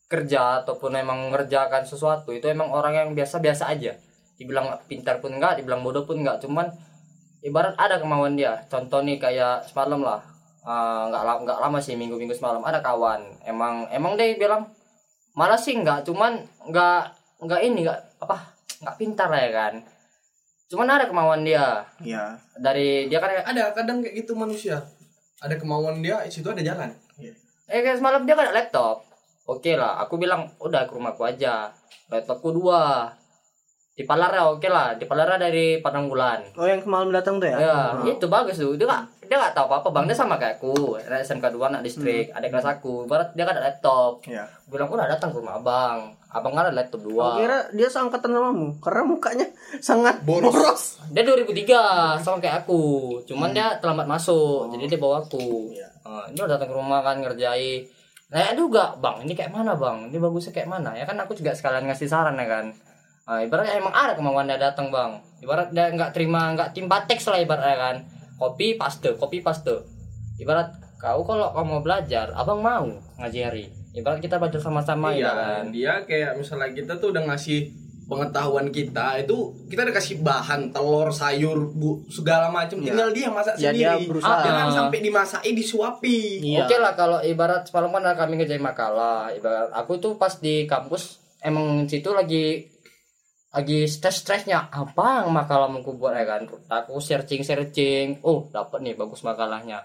[0.05, 3.97] kerja ataupun emang mengerjakan sesuatu itu emang orang yang biasa-biasa aja
[4.38, 6.69] dibilang pintar pun enggak dibilang bodoh pun enggak cuman
[7.41, 10.21] ibarat ada kemauan dia contoh nih kayak semalam lah
[10.65, 12.60] nggak la- nggak lama sih minggu-minggu semalam.
[12.60, 13.21] Ada kawan.
[13.45, 14.65] Emang emang dia bilang
[15.34, 18.38] malas sih enggak cuman enggak enggak ini enggak apa
[18.82, 19.73] enggak pintar lah ya kan.
[20.65, 21.86] Cuman ada kemauan dia.
[22.01, 24.82] Ya dari dia kan ada kadang kayak gitu manusia.
[25.39, 26.89] Ada kemauan dia di situ ada jalan.
[27.65, 29.06] Eh kayak semalam dia kan ada laptop.
[29.45, 31.69] Oke lah, aku bilang udah ke rumahku aja.
[32.10, 33.13] Laptopku dua.
[33.95, 36.43] Di Palara oke lah, di Palara dari Pananggulan.
[36.58, 37.56] oh yang semalam datang tuh ya?
[37.62, 37.78] Ya,
[38.12, 38.75] itu bagus tuh.
[38.75, 40.05] Dia gak, dia gak tahu apa-apa, bang.
[40.09, 40.97] Dia sama kayak aku.
[41.01, 43.05] SMK 2 anak distrik, ada kelas aku.
[43.09, 44.21] Barat dia kan ada laptop.
[44.25, 46.15] Aku bilang, udah datang ke rumah abang.
[46.35, 47.39] Abang kan ada laptop Aku dua.
[47.39, 49.47] kira dia seangkatan samamu karena mukanya
[49.79, 50.99] sangat boros.
[51.15, 52.83] Dia 2003 sama kayak aku.
[53.23, 55.71] Cuman dia terlambat masuk, jadi dia bawa aku.
[56.03, 57.88] Nah, ini udah datang ke rumah kan ngerjai.
[58.35, 60.11] Nah juga bang, ini kayak mana bang?
[60.11, 60.91] Ini bagusnya kayak mana?
[60.97, 62.65] Ya kan aku juga sekalian ngasih saran ya kan.
[63.25, 65.17] Nah, ibaratnya emang ada kemauan dia datang bang.
[65.39, 67.95] Ibarat dia nggak terima nggak timba teks lah ibaratnya kan.
[68.35, 69.85] Kopi paste, kopi paste.
[70.35, 75.31] Ibarat kau kalau kau mau belajar abang mau ngajari ibarat kita belajar sama-sama iya ya
[75.31, 77.71] kan dia kayak misalnya kita tuh udah ngasih
[78.05, 82.87] pengetahuan kita itu kita udah kasih bahan telur sayur bu segala macam Iya.
[82.89, 84.39] tinggal dia masak Ya, dia sendiri berusaha.
[84.41, 86.59] jangan sampai dimasaki disuapi Iya.
[86.63, 91.17] Oke lah kalau ibarat semalam kan kami ngerjain makalah, ibarat aku tuh pas di kampus
[91.39, 92.71] emang situ lagi
[93.55, 96.43] lagi stres-stresnya apa yang makalah mau ku buat ya kan?
[96.67, 98.19] Aku searching searching.
[98.27, 99.79] Oh dapat nih bagus makalahnya.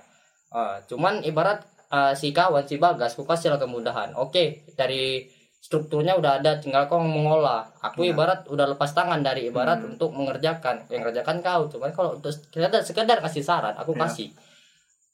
[0.50, 1.62] Ah, cuman ibarat
[1.94, 4.18] ah, si kawan si bagas ku kasih lah kemudahan.
[4.18, 5.22] Oke dari
[5.62, 7.70] strukturnya udah ada tinggal kau mengolah.
[7.78, 10.90] Aku ibarat udah lepas tangan dari ibarat untuk mengerjakan.
[10.90, 14.34] Yang kerjakan kau cuman kalau untuk sekedar sekedar kasih saran aku kasih.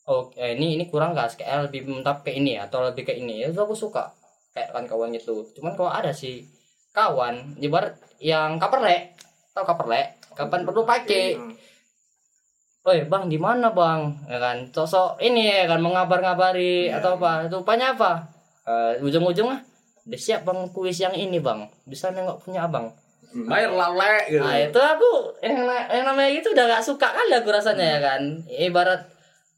[0.08, 3.44] Oke ini ini kurang gak kayak lebih mentap ke ini atau lebih ke ini.
[3.44, 4.16] Ya itu aku suka.
[4.56, 5.44] Kayak kan kawan gitu.
[5.52, 6.55] Cuman kalau ada sih
[6.96, 9.12] kawan ibarat yang kaperlek
[9.52, 11.36] tau kaperlek kapan perlu pakai?
[12.86, 14.16] Oi bang di mana bang?
[14.24, 17.52] Ya kan sosok ini ya kan mengabar-ngabari atau apa?
[17.52, 18.32] Rupanya apa?
[18.64, 19.60] Eh, ujung-ujungnya
[20.06, 21.68] udah siap bang kuis yang ini bang.
[21.84, 22.88] Bisa nengok punya abang.
[23.34, 24.40] Bayar lale gitu.
[24.40, 25.10] Nah itu aku
[25.44, 28.22] yang, yang namanya itu udah gak suka kali aku rasanya ya kan.
[28.48, 29.02] Ibarat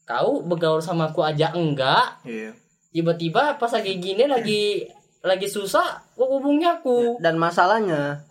[0.09, 2.25] kau bergaul sama aku aja enggak.
[2.25, 2.51] Iya.
[2.89, 4.89] Tiba-tiba pas lagi gini lagi
[5.21, 8.27] lagi susah kok hubungnya aku Dan masalahnya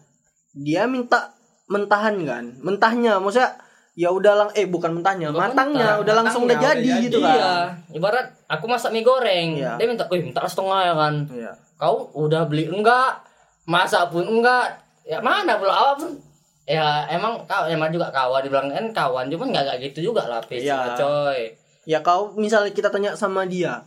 [0.52, 1.32] dia minta
[1.72, 2.44] mentahan kan.
[2.60, 3.56] Mentahnya maksudnya
[3.96, 7.02] ya udah lang eh bukan mentahnya, Bukan matangnya mentah, udah langsung udah matangnya jadi udah
[7.08, 7.66] gitu Iya kan.
[7.96, 9.72] Ibarat aku masak mie goreng Iya.
[9.80, 11.52] Dia minta, wih minta setengah ya kan Iya.
[11.80, 13.24] Kau udah beli enggak
[13.64, 14.76] Masak pun enggak
[15.08, 16.12] Ya mana pula awal pun
[16.68, 20.44] Ya emang kau emang juga kawan dibilang kan kawan cuman nggak kayak gitu juga lah
[20.44, 20.92] Fis, Iya.
[21.00, 21.56] coy
[21.88, 23.80] Ya kau misalnya kita tanya sama dia,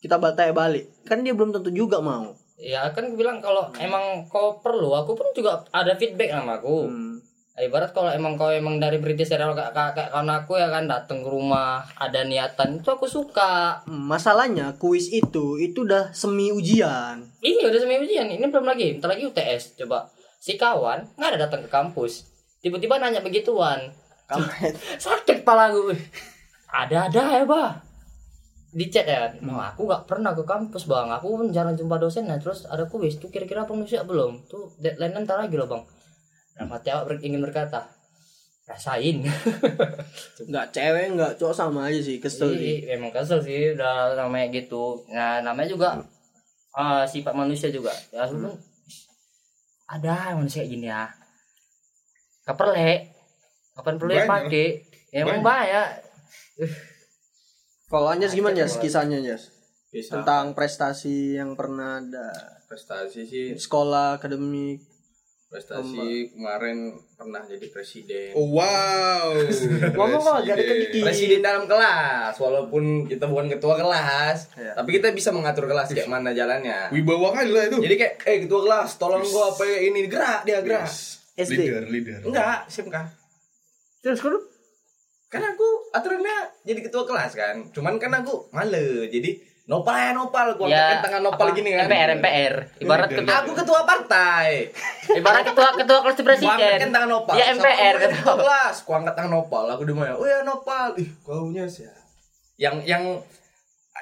[0.00, 2.32] kita batai balik, kan dia belum tentu juga mau.
[2.62, 6.86] Ya kan gue bilang kalau emang kau perlu, aku pun juga ada feedback sama aku.
[6.86, 7.18] Hmm.
[7.52, 11.20] Ibarat kalau emang kau emang dari British serial kayak kayak kawan aku ya kan datang
[11.20, 13.84] ke rumah ada niatan itu aku suka.
[13.84, 17.20] Masalahnya kuis itu itu udah semi ujian.
[17.44, 20.08] Ini udah seminggu ujian, ini belum lagi, bentar lagi UTS coba.
[20.40, 22.24] Si kawan nggak ada datang ke kampus,
[22.64, 23.92] tiba-tiba nanya begituan,
[25.04, 25.98] sakit kepala gue.
[26.72, 27.91] Ada-ada ya bah.
[28.72, 32.24] Di chat ya, Bang, aku gak pernah ke kampus bang, aku pun jarang jumpa dosen
[32.24, 34.48] nah terus ada kuis tuh kira-kira siap belum?
[34.48, 35.84] Tuh deadline ntar lagi loh bang.
[36.56, 37.84] Nah, mati awak ber- ingin berkata,
[38.64, 39.20] rasain.
[40.48, 42.88] Nggak cewek nggak cowok sama aja sih kesel sih.
[42.88, 45.04] Iya, memang kesel sih udah namanya gitu.
[45.12, 45.88] Nah, namanya juga
[46.72, 47.92] eh, sifat manusia juga.
[48.08, 48.48] Ya, Hmm.
[48.48, 48.56] hmm.
[49.92, 51.12] ada manusia gini ya.
[52.48, 53.12] Kaperlek.
[53.76, 54.32] Kapan perlu ya Banyak.
[54.48, 54.66] pakai?
[55.12, 55.88] Ya, emang banyak.
[57.92, 59.52] Kalau Anjas gimana Jas kisahnya Jas?
[59.86, 62.32] bisa Tentang prestasi yang pernah ada
[62.64, 64.80] prestasi sih sekolah akademik.
[65.46, 69.36] prestasi kemarin pernah jadi presiden Oh, wow.
[69.92, 71.04] Ngomong kok deket dikit.
[71.04, 74.72] presiden dalam kelas walaupun kita bukan ketua kelas Iya.
[74.72, 77.76] tapi kita bisa mengatur kelas kayak mana jalannya Wibawa kali lah itu.
[77.78, 80.88] jadi kayak eh ketua kelas tolong gua apa ya ini gerak dia gerak
[81.34, 81.52] SD.
[81.60, 82.18] Leader, leader.
[82.24, 82.96] enggak SMK
[84.00, 84.32] Terus kan
[85.28, 87.56] kan aku aturannya jadi ketua kelas kan.
[87.70, 91.86] Cuman kan aku male jadi nopal ya nopal gua Ya, tangan nopal apa, gini kan.
[91.86, 92.54] MPR MPR.
[92.82, 93.18] Ibarat Leader.
[93.22, 94.48] ketua aku ketua partai.
[95.12, 96.50] Ibarat ketua ketua kelas Gua presiden.
[96.50, 97.34] angkatkan tangan nopal.
[97.38, 98.34] Ya MPR gua ketua ketua.
[98.42, 98.74] kelas.
[98.82, 99.64] gua angkat tangan nopal.
[99.70, 100.18] Aku di mana?
[100.18, 100.98] Oh ya nopal.
[100.98, 101.86] Ih kaunya sih
[102.60, 103.02] yang yang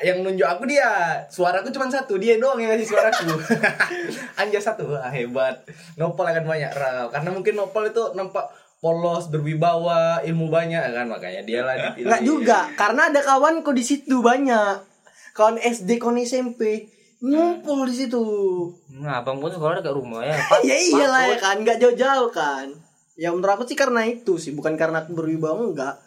[0.00, 2.16] yang nunjuk aku dia suaraku cuma satu.
[2.16, 3.36] Dia doang yang ngasih suaraku.
[4.40, 4.88] Anjas satu.
[4.96, 5.60] Wah hebat.
[6.00, 6.72] Nopal akan banyak.
[6.72, 7.12] Ral.
[7.12, 8.48] karena mungkin nopal itu nampak
[8.80, 13.84] polos berwibawa ilmu banyak kan makanya dia lah dipilih Enggak juga, karena ada kawanku di
[13.84, 14.88] situ banyak.
[15.36, 16.88] Kawan SD, kawan SMP
[17.20, 18.24] ngumpul di situ.
[18.96, 20.34] Nah, abang pun sekolah dekat rumah ya.
[20.68, 22.72] ya iyalah ya kan, nggak jauh-jauh kan.
[23.20, 26.00] Ya menurut aku sih karena itu sih, bukan karena aku berwibawa enggak.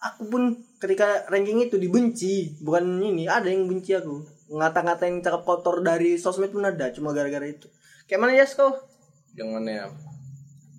[0.00, 4.22] Aku pun ketika ranking itu dibenci, bukan ini, ada yang benci aku.
[4.54, 7.66] Ngata-ngatain cakap kotor dari sosmed pun ada, cuma gara-gara itu.
[8.06, 8.72] Kayak mana ya kau?
[9.38, 9.86] yang mana ya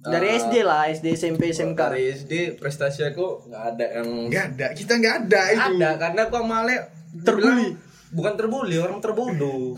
[0.01, 1.77] Dari Ah, SD lah, SD, SMP, SMK.
[1.77, 5.61] dari SD prestasi aku nggak ada yang Enggak ada, kita enggak ada itu.
[5.77, 6.37] ada karena aku
[7.21, 7.69] Terbully.
[7.69, 9.71] dibilang- bukan terbully orang terbodoh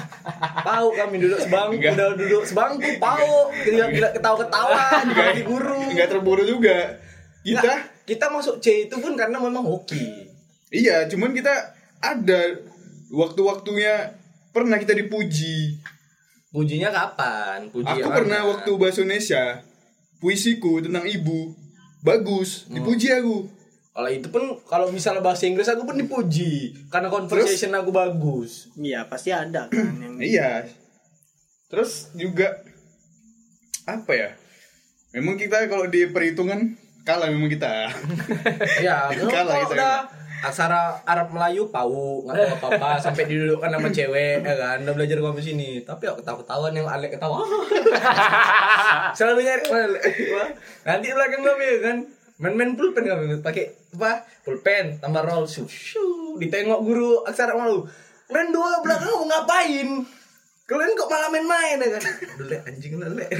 [0.66, 4.84] pau kami duduk sebangku udah duduk sebangku pau tidak tidak ketawa ketawa
[5.32, 7.00] di guru Enggak terburu juga.
[7.40, 10.04] Kita Nggak, kita masuk C itu pun karena memang hoki
[10.68, 11.48] iya, cuman kita
[11.96, 12.60] ada
[13.08, 14.12] waktu-waktunya
[14.50, 15.80] pernah kita dipuji.
[16.48, 18.50] pujinya kapan puji Aku pernah mana?
[18.50, 19.60] waktu bahasa Indonesia
[20.18, 21.54] puisiku tentang ibu
[22.02, 23.50] bagus, dipuji aku.
[23.90, 29.10] kalau itu pun kalau misalnya bahasa Inggris aku pun dipuji karena conversation aku bagus Iya,
[29.10, 30.70] pasti ada kan yang Iya.
[31.68, 32.62] Terus juga
[33.84, 34.30] apa ya?
[35.18, 37.90] Memang kita kalau di perhitungan kalah memang kita.
[38.86, 39.96] ya Kalah kita udah
[40.42, 42.22] aksara Arab Melayu pau.
[42.24, 44.76] Nggak tahu apa apa sampai didudukkan sama cewek ya kan?
[44.86, 45.82] Udah belajar ngomong sini.
[45.82, 47.42] Tapi aku ketawa ketahuan yang Alek ketawa.
[49.18, 49.64] Selalu nyari
[50.86, 51.96] nanti belakang kami ya kan?
[52.38, 54.22] Main-main pulpen kami pakai apa?
[54.46, 55.44] Pulpen tambah roll.
[55.50, 57.82] Shu ditengok guru aksara Melayu.
[58.28, 59.88] Kalian dua belakang mau ngapain?
[60.68, 62.02] Kalian kok malah main-main ya kan?
[62.44, 63.32] Lek anjing lah lek.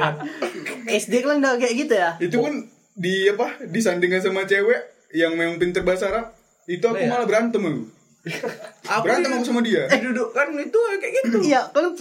[1.04, 2.10] SD kalian udah kayak gitu ya?
[2.16, 2.64] Itu pun
[2.96, 3.60] di apa?
[3.68, 6.26] Disandingkan sama cewek yang memang pinter bahasa Arab.
[6.64, 7.08] Itu aku ya?
[7.08, 7.82] malah berantem aku.
[9.06, 9.86] berantem aku sama dia.
[9.86, 11.94] didudukkan itu kayak gitu iya kalian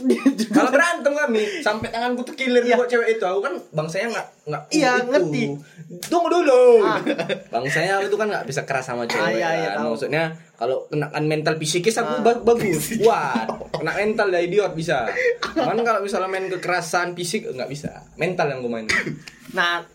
[0.50, 2.76] Malah berantem kami sampai tanganku terkilir Iya.
[2.76, 3.24] buat cewek itu.
[3.24, 5.06] Aku kan bangsanya nggak nggak Iya, itu.
[5.08, 5.44] ngerti.
[6.04, 6.82] Tunggu dulu.
[6.82, 6.98] Ah.
[7.54, 9.22] Bangsanya itu kan nggak bisa keras sama cewek.
[9.22, 9.86] Ah, iya, iya, kan.
[9.86, 9.94] tahu.
[9.94, 10.24] Maksudnya
[10.56, 12.22] kalau kenakan mental psikis aku Ah.
[12.24, 12.84] ba- bagus.
[13.06, 15.06] Wah, kena mental ya idiot bisa.
[15.48, 18.02] Cuman kalau misalnya main kekerasan fisik nggak bisa.
[18.16, 18.90] Mental yang gue main.
[19.52, 19.86] nah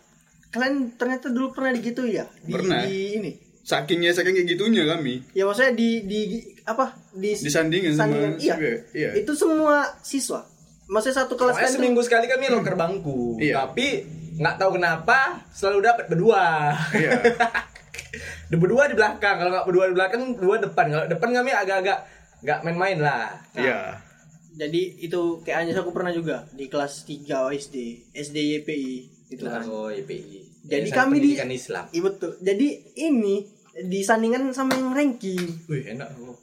[0.51, 2.83] kalian ternyata dulu pernah digitu ya di, Pernah.
[2.87, 5.23] di ini Sakingnya saking kayak gitunya kami.
[5.31, 8.33] ya maksudnya di di apa di Disandingin sama sandingan.
[8.41, 8.55] iya.
[8.57, 9.11] cewek, iya.
[9.15, 10.43] itu semua siswa
[10.91, 13.39] maksudnya satu kelas kan seminggu sekali kami loker bangku.
[13.39, 13.63] Iya.
[13.65, 14.03] Tapi
[14.43, 16.75] nggak tahu kenapa selalu dapat berdua.
[16.93, 17.11] Iya.
[18.51, 20.91] Di berdua di belakang, kalau nggak berdua di belakang, dua depan.
[20.91, 21.99] Kalau depan kami agak-agak
[22.43, 23.31] nggak main-main lah.
[23.55, 24.03] Iya.
[24.51, 27.77] jadi itu kayak Anjas aku pernah juga di kelas 3 SD
[28.11, 30.43] SD YPI itu kan Oh, YPI.
[30.61, 31.85] Jadi Yayasan kami di- Pendidikan Islam.
[31.89, 32.69] iya betul jadi
[33.01, 33.37] ini
[33.83, 36.11] disandingkan sama yang ranking Wih, enak.
[36.21, 36.37] Oh.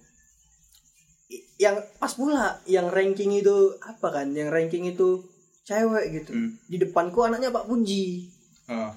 [1.28, 5.22] I- yang pas pula yang ranking itu apa kan yang ranking itu
[5.62, 6.56] cewek gitu Hmm.
[6.64, 8.32] di depanku anaknya Pak Puji
[8.66, 8.96] Ah.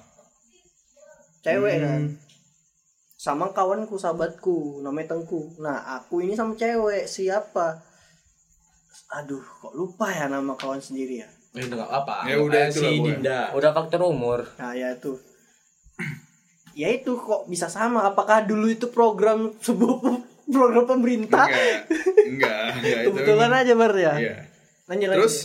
[1.41, 1.83] cewek Hmm.
[1.83, 2.01] kan
[3.13, 7.83] sama kawanku sahabatku namanya Tengku nah aku ini sama cewek siapa
[9.11, 12.25] aduh kok lupa ya nama kawan sendiri ya Eh, itu nggak apa.
[12.25, 13.05] Ya udah, si itulah, Bu.
[13.05, 13.39] Dinda.
[13.51, 14.39] Udah faktor umur.
[14.55, 15.19] nah ya itu
[16.71, 19.99] ya itu kok bisa sama apakah dulu itu program sebuah
[20.47, 21.83] program pemerintah Enggak.
[22.25, 23.07] Enggak, enggak itu.
[23.11, 24.35] kebetulan aja bar ya Iya.
[24.87, 25.19] lanjut lanjut.
[25.21, 25.35] Terus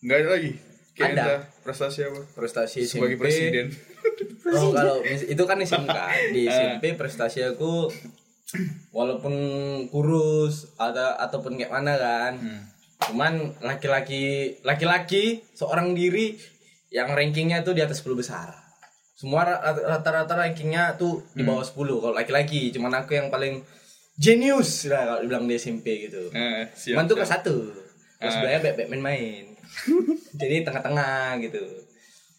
[0.00, 0.52] enggak ada lagi.
[0.92, 1.22] Kayak Ada.
[1.22, 2.20] ada prestasi apa?
[2.32, 3.22] Prestasi Sebagai SMP.
[3.22, 3.66] presiden.
[4.44, 5.96] Oh, kalau itu kan SMK.
[6.30, 6.50] Di Eh.
[6.50, 7.86] SMP prestasi aku
[8.90, 9.32] walaupun
[9.88, 12.32] kurus ada ataupun kayak mana kan.
[12.34, 12.62] Hmm.
[13.08, 16.36] Cuman laki-laki laki-laki seorang diri
[16.92, 18.52] yang rankingnya tuh di atas 10 besar.
[19.16, 22.70] Semua ra- rata-rata rankingnya tuh di bawah 10 kalau laki-laki.
[22.70, 23.62] Cuman aku yang paling
[24.18, 26.28] genius lah kalau dibilang di SMP gitu.
[26.30, 26.94] Eh, siap.
[26.96, 27.56] Cuman tuh kelas satu.
[28.22, 28.30] Ah.
[28.38, 29.50] dua ya bebek main-main.
[30.40, 31.58] Jadi tengah-tengah gitu.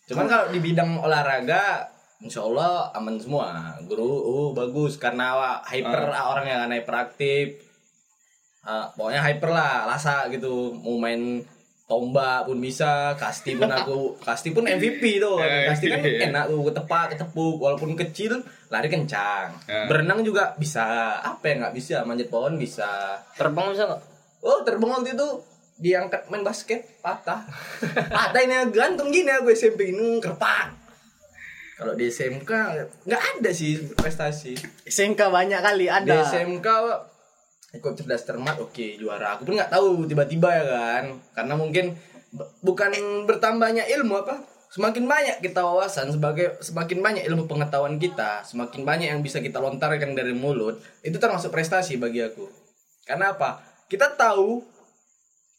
[0.08, 1.88] Cuman kalau di bidang olahraga,
[2.19, 3.76] insya Allah aman semua.
[3.84, 7.60] Guru, oh bagus karena hyper orangnya kan hyperaktif.
[8.63, 10.71] Ah, pokoknya hyper lah, lasa gitu.
[10.80, 11.43] Mau main
[11.84, 15.38] tombak pun bisa, kasti pun aku, kasti pun MVP tuh.
[15.43, 16.32] Eh, Kasti kan iya.
[16.32, 18.39] enak tuh, ketepak, ketepuk, walaupun kecil,
[18.71, 19.52] lari kencang.
[19.67, 19.86] Eh.
[19.91, 21.19] Berenang juga bisa.
[21.19, 22.08] Apa yang nggak bisa?
[22.08, 23.19] Manjat pohon bisa.
[23.36, 24.02] Terbang bisa nggak?
[24.43, 25.30] Oh terbang waktu itu
[25.73, 27.41] diangkat main basket patah
[28.15, 30.69] patah ini gantung gini aku SMP ini kerpak
[31.73, 32.52] kalau di SMK
[33.10, 34.54] nggak ada sih prestasi
[34.86, 36.67] SMK banyak kali di ada SMK
[37.73, 39.36] ikut cerdas cermat oke juara.
[39.36, 41.05] Aku pun nggak tahu tiba-tiba ya kan.
[41.33, 41.97] Karena mungkin
[42.62, 42.89] bukan
[43.25, 44.41] bertambahnya ilmu apa
[44.73, 49.62] semakin banyak kita wawasan sebagai semakin banyak ilmu pengetahuan kita semakin banyak yang bisa kita
[49.62, 52.49] lontarkan dari mulut itu termasuk prestasi bagi aku.
[53.05, 53.62] Karena apa?
[53.86, 54.65] Kita tahu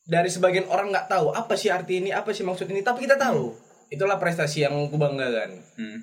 [0.04, 3.14] dari sebagian orang nggak tahu apa sih arti ini apa sih maksud ini tapi kita
[3.14, 3.54] tahu.
[3.90, 5.62] Itulah prestasi yang aku banggakan.
[5.78, 6.00] Hmm.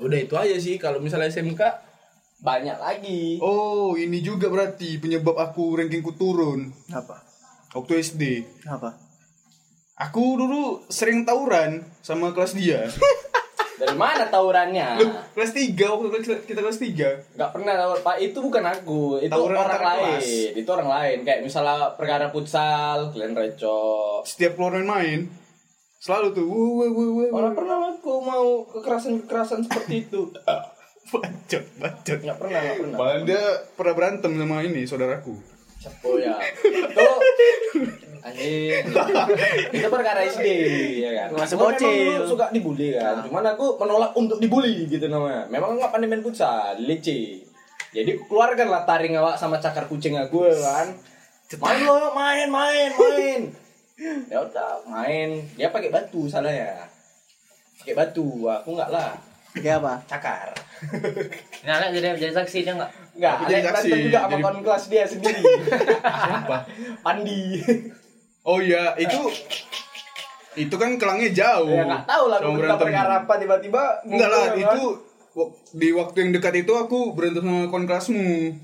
[0.00, 1.60] udah itu aja sih kalau misalnya SMK
[2.40, 7.20] banyak lagi Oh, ini juga berarti penyebab aku rankingku turun apa
[7.70, 8.22] waktu SD.
[8.64, 8.96] apa
[10.00, 12.88] Aku dulu sering tawuran sama kelas dia.
[13.76, 17.32] dari mana tawurannya Loh, kelas 3 waktu kelas- kita kelas 3.
[17.32, 20.28] nggak pernah tawur pak itu bukan aku itu Tawuran orang lain kelas.
[20.54, 25.32] itu orang lain kayak misalnya perkara futsal kalian recok Setiap keluar main
[25.96, 27.28] selalu tuh wuh wuh wuh wuh.
[27.30, 30.28] Mana pernah aku mau kekerasan kekerasan seperti itu
[31.10, 32.18] Bacot, bacot.
[32.22, 32.96] nggak pernah nggak pernah.
[33.02, 33.42] Padahal dia
[33.74, 35.34] pernah berantem sama ini saudaraku.
[35.82, 36.38] Cepo ya?
[36.62, 37.08] Itu
[38.22, 38.84] anjing.
[39.74, 40.46] Itu perkara SD
[41.02, 41.28] ya kan?
[41.34, 41.90] Masih bocil.
[41.90, 43.26] memang dulu suka dibully kan?
[43.26, 45.50] Cuman aku menolak untuk dibully gitu namanya.
[45.50, 47.42] Memang nggak pandai main futsal leceh.
[47.90, 50.94] Jadi aku keluarkan lah taring awak sama cakar kucing aku ya kan?
[51.58, 53.42] Main lo main main main.
[54.30, 55.42] Ya udah main.
[55.58, 56.86] Dia pakai batu salahnya.
[57.82, 59.18] Pakai batu aku nggak lah.
[59.58, 59.92] Kayak apa?
[60.06, 60.69] Cakar
[61.66, 62.90] Anak jadi jadi saksi dia nggak?
[63.14, 65.40] Enggak, Alek jadi saksi, berantem juga sama jadi- kawan kelas dia sendiri.
[66.00, 66.56] Siapa?
[67.04, 67.40] Pandi.
[68.42, 69.20] Oh iya, itu
[70.56, 71.68] itu kan kelangnya jauh.
[71.68, 72.78] ya enggak tahu lah berantem.
[72.82, 74.82] perkara apa tiba-tiba Enggak lah, ya itu
[75.72, 78.56] di waktu yang dekat itu aku berantem sama kawan kelasmu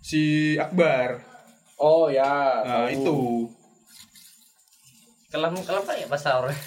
[0.00, 1.20] si Akbar
[1.76, 2.62] Oh ya.
[2.62, 2.88] nah tahu.
[2.88, 3.16] itu
[5.26, 6.54] Kelam kelam apa ya bahasa orang?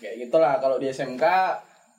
[0.00, 1.22] Kayak gitulah kalau di SMK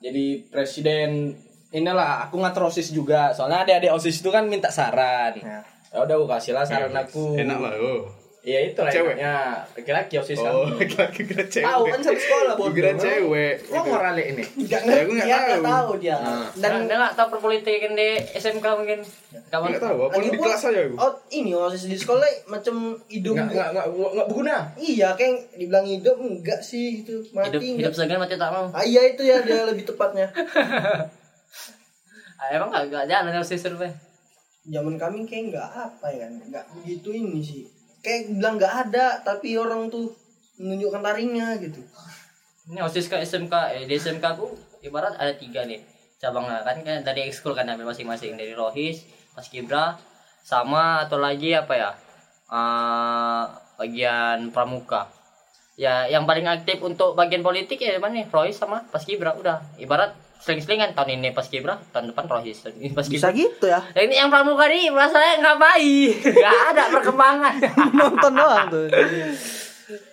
[0.02, 1.38] jadi presiden
[1.72, 3.32] inilah aku ngatur OSIS juga.
[3.32, 5.38] Soalnya adik-adik OSIS itu kan minta saran.
[5.38, 5.62] Ya.
[5.92, 7.36] Ya udah aku kasih lah saran aku.
[7.36, 9.14] enak lah oh Iya itu lah Cewek?
[9.14, 9.34] enaknya.
[9.72, 10.50] Laki-laki OSIS kan.
[10.50, 12.74] oh laki-laki kira cewek Tahu kan satu sekolah bodoh.
[12.74, 14.42] kira cewek Lo ngorale ini.
[14.58, 15.62] Enggak Ya, aku nggak dia tahu.
[15.62, 16.16] tahu dia.
[16.18, 16.46] Nah.
[16.52, 18.98] Dan dia nggak tahu perpolitikan di SMK mungkin.
[19.46, 19.68] Kawan.
[19.68, 22.74] nggak tahu apa di kelas aja aku Oh, ini osis di sekolah macam
[23.06, 23.32] hidup.
[23.32, 24.56] Enggak enggak enggak enggak berguna.
[24.74, 27.78] Iya, kayak dibilang hidup enggak sih itu mati Hidup enggak.
[27.78, 28.66] hidup segan mati tak mau.
[28.68, 30.26] Ah, iya itu ya dia lebih tepatnya.
[32.34, 33.86] Ah, emang nggak nggak jalan sisir be.
[34.64, 37.62] Zaman kami kayak enggak apa ya kan, enggak begitu ini sih.
[38.02, 40.10] Kayak bilang enggak ada, tapi orang tuh
[40.58, 41.80] menunjukkan taringnya gitu.
[42.70, 44.46] Ini osis ke SMK, eh di SMK aku
[44.82, 45.82] ibarat ada tiga nih.
[46.18, 48.38] Cabangnya kan kan dari ekskul kan ambil masing-masing.
[48.38, 49.02] Dari rohis,
[49.34, 49.98] paskibra,
[50.42, 51.90] sama atau lagi apa ya?
[52.50, 53.44] Eh
[53.78, 55.10] bagian pramuka.
[55.74, 58.26] Ya yang paling aktif untuk bagian politik ya mana nih?
[58.30, 59.62] Rohis sama paskibra udah.
[59.78, 63.30] Ibarat seling-selingan tahun ini paskibra tahun depan rohis ini Bisa paskibra.
[63.32, 63.80] gitu ya.
[63.92, 66.10] Yang ini yang pramuka nih masalahnya ngapain?
[66.42, 67.54] Gak ada perkembangan.
[67.96, 68.86] Nonton doang tuh.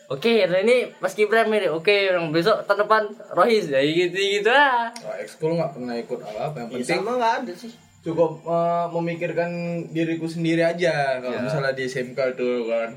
[0.08, 1.70] Oke, nah ini Mas Gibran mirip.
[1.72, 4.90] Oke, yang besok tahun depan Rohis ya gitu gitu lah.
[5.00, 6.58] Wah, ekskul nggak pernah ikut apa-apa.
[6.60, 7.72] Yang Ya, penting sama enggak ada sih.
[8.00, 9.50] cukup eh, memikirkan
[9.88, 12.96] diriku sendiri aja kalau misalnya di SMK tuh kan.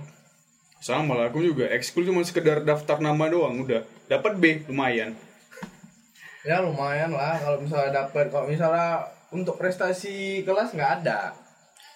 [0.78, 5.14] sama lah aku juga ekskul cuma sekedar daftar nama doang udah dapat B lumayan
[6.42, 11.30] Ya lumayan lah kalau misalnya dapat kalau misalnya untuk prestasi kelas nggak ada.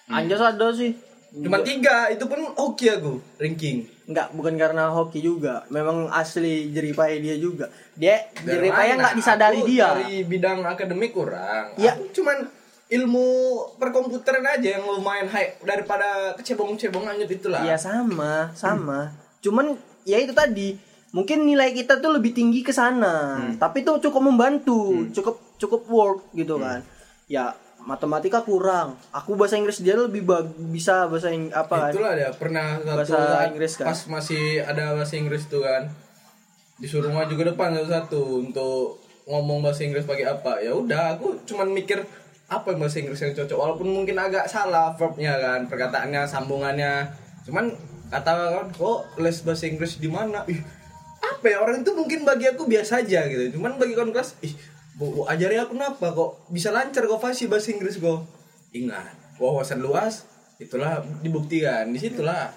[0.07, 0.95] Anjas ada sih.
[1.27, 3.83] Cuma tiga itu pun hoki aku ranking.
[4.07, 5.67] Enggak, bukan karena hoki juga.
[5.67, 7.67] Memang asli jeripai dia juga.
[7.99, 8.95] Dia mana?
[8.95, 9.87] enggak disadari Aku dia.
[9.91, 11.75] Dari bidang akademik kurang.
[11.75, 11.99] Ya.
[11.99, 12.47] Aku cuman
[12.87, 13.27] ilmu
[13.75, 17.59] perkomputeran aja yang lumayan high daripada kecebong-cebong anyut itulah.
[17.67, 19.11] Iya sama, sama.
[19.43, 19.75] Cuman
[20.07, 20.79] ya itu tadi,
[21.09, 23.37] mungkin nilai kita tuh lebih tinggi ke sana.
[23.55, 26.83] Tapi itu cukup membantu, cukup cukup work gitu kan.
[27.25, 28.99] Ya matematika kurang.
[29.09, 31.91] Aku bahasa Inggris dia lebih bag- bisa bahasa Ing- apa kan?
[31.91, 33.85] Itulah dia pernah satu Bahasa saat Inggris kan?
[33.87, 35.87] pas masih ada bahasa Inggris tuh kan.
[36.77, 40.59] Disuruh maju ke depan satu-satu untuk ngomong bahasa Inggris pakai apa.
[40.59, 42.03] Ya udah aku cuman mikir
[42.47, 47.07] apa yang bahasa Inggris yang cocok walaupun mungkin agak salah verbnya kan, perkataannya, sambungannya.
[47.43, 47.71] Cuman
[48.07, 50.43] kata kan kok les bahasa Inggris di mana?
[50.45, 50.59] Ih,
[51.37, 53.53] apa ya orang itu mungkin bagi aku biasa aja gitu.
[53.53, 54.57] Cuman bagi kawan kelas, ih,
[54.93, 58.25] bu, bu ajari aku kenapa kok bisa lancar kok fasih bahasa Inggris kok.
[58.71, 60.25] Ingat, wawasan luas
[60.57, 62.49] itulah dibuktikan di situlah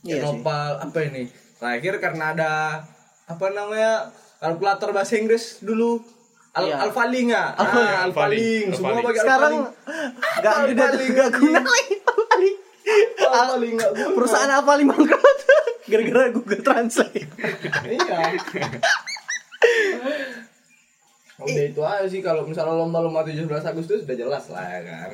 [0.00, 0.34] Iya ya, sih.
[0.34, 2.50] nopal apa ini terakhir karena ada
[3.24, 6.02] apa namanya kalkulator bahasa Inggris dulu
[6.50, 6.76] Al Iya.
[6.82, 7.86] Alfalinga Alfaling.
[7.86, 9.06] ah, Alfaling semua Alfaling.
[9.06, 10.34] pakai Sekarang Alfaling.
[10.34, 11.10] enggak Apa gak, Alfaling?
[11.14, 12.56] gak guna lagi Alfaling.
[14.12, 15.38] Perusahaan Alfaling bangkrut
[15.90, 17.30] gara-gara Google Translate.
[17.86, 18.18] iya.
[21.40, 25.10] Udah itu aja sih kalau misalnya lomba-lomba 17 Agustus udah jelas lah ya kan.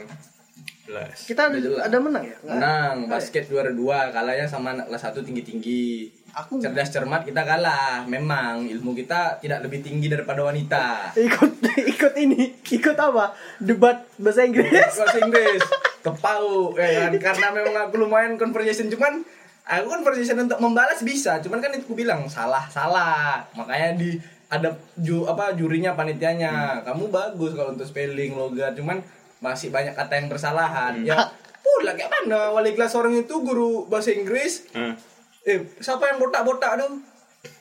[0.83, 1.19] Jelas.
[1.23, 1.83] Kita ada, Udah jelas.
[1.83, 2.37] ada menang ya?
[2.43, 5.83] Menang basket juara dua kalahnya sama anak kelas satu tinggi tinggi
[6.33, 8.03] Aku- cerdas cermat kita kalah.
[8.05, 11.15] Memang ilmu kita tidak lebih tinggi daripada wanita.
[11.15, 11.63] Ikut
[11.95, 13.31] ikut ini, ikut apa?
[13.57, 14.71] Debat bahasa Inggris.
[14.93, 15.63] bahasa Inggris
[16.07, 17.13] kepau ya kan?
[17.19, 19.27] Karena memang aku lumayan conversation cuman
[19.67, 23.43] aku conversation untuk membalas bisa cuman kan itu aku bilang salah salah.
[23.59, 24.15] Makanya di
[24.47, 29.03] ada ju apa jurinya panitianya kamu bagus kalau untuk spelling logat cuman
[29.43, 31.03] masih banyak kata yang bersalahan.
[31.03, 31.19] Ya
[31.67, 32.55] pula kayak mana?
[32.55, 34.71] Wali kelas orang itu guru bahasa Inggris.
[34.71, 34.95] Hah.
[35.47, 37.07] eh siapa yang botak-botak dong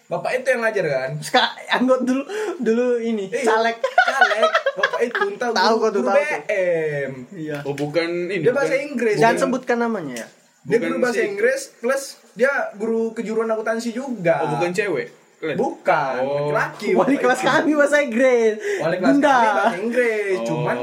[0.06, 1.42] bapak itu yang ngajar kan Ska,
[1.72, 2.24] anggot dulu
[2.58, 3.74] dulu ini, Eh, caleg.
[3.80, 4.46] caleg
[4.76, 6.40] bapak itu entah Tahu guru, kok tuh, guru tahu tuh.
[6.46, 7.58] BM Iya.
[7.62, 10.28] oh bukan ini dia bukan- bahasa Inggris Jangan sebutkan namanya ya.
[10.64, 11.28] Dia Bukan guru bahasa sih.
[11.28, 12.04] Inggris plus
[12.34, 14.36] dia guru kejuruan akuntansi juga.
[14.40, 15.58] oh bukan cewek Kalian?
[15.58, 16.48] Bukan, Oh.
[16.48, 16.96] laki-laki.
[16.96, 18.56] Wali kelas kami bahasa Inggris.
[18.80, 19.30] Wali kelas Bunda.
[19.30, 20.36] kami bahasa Inggris.
[20.38, 20.46] Oh.
[20.48, 20.78] Cuman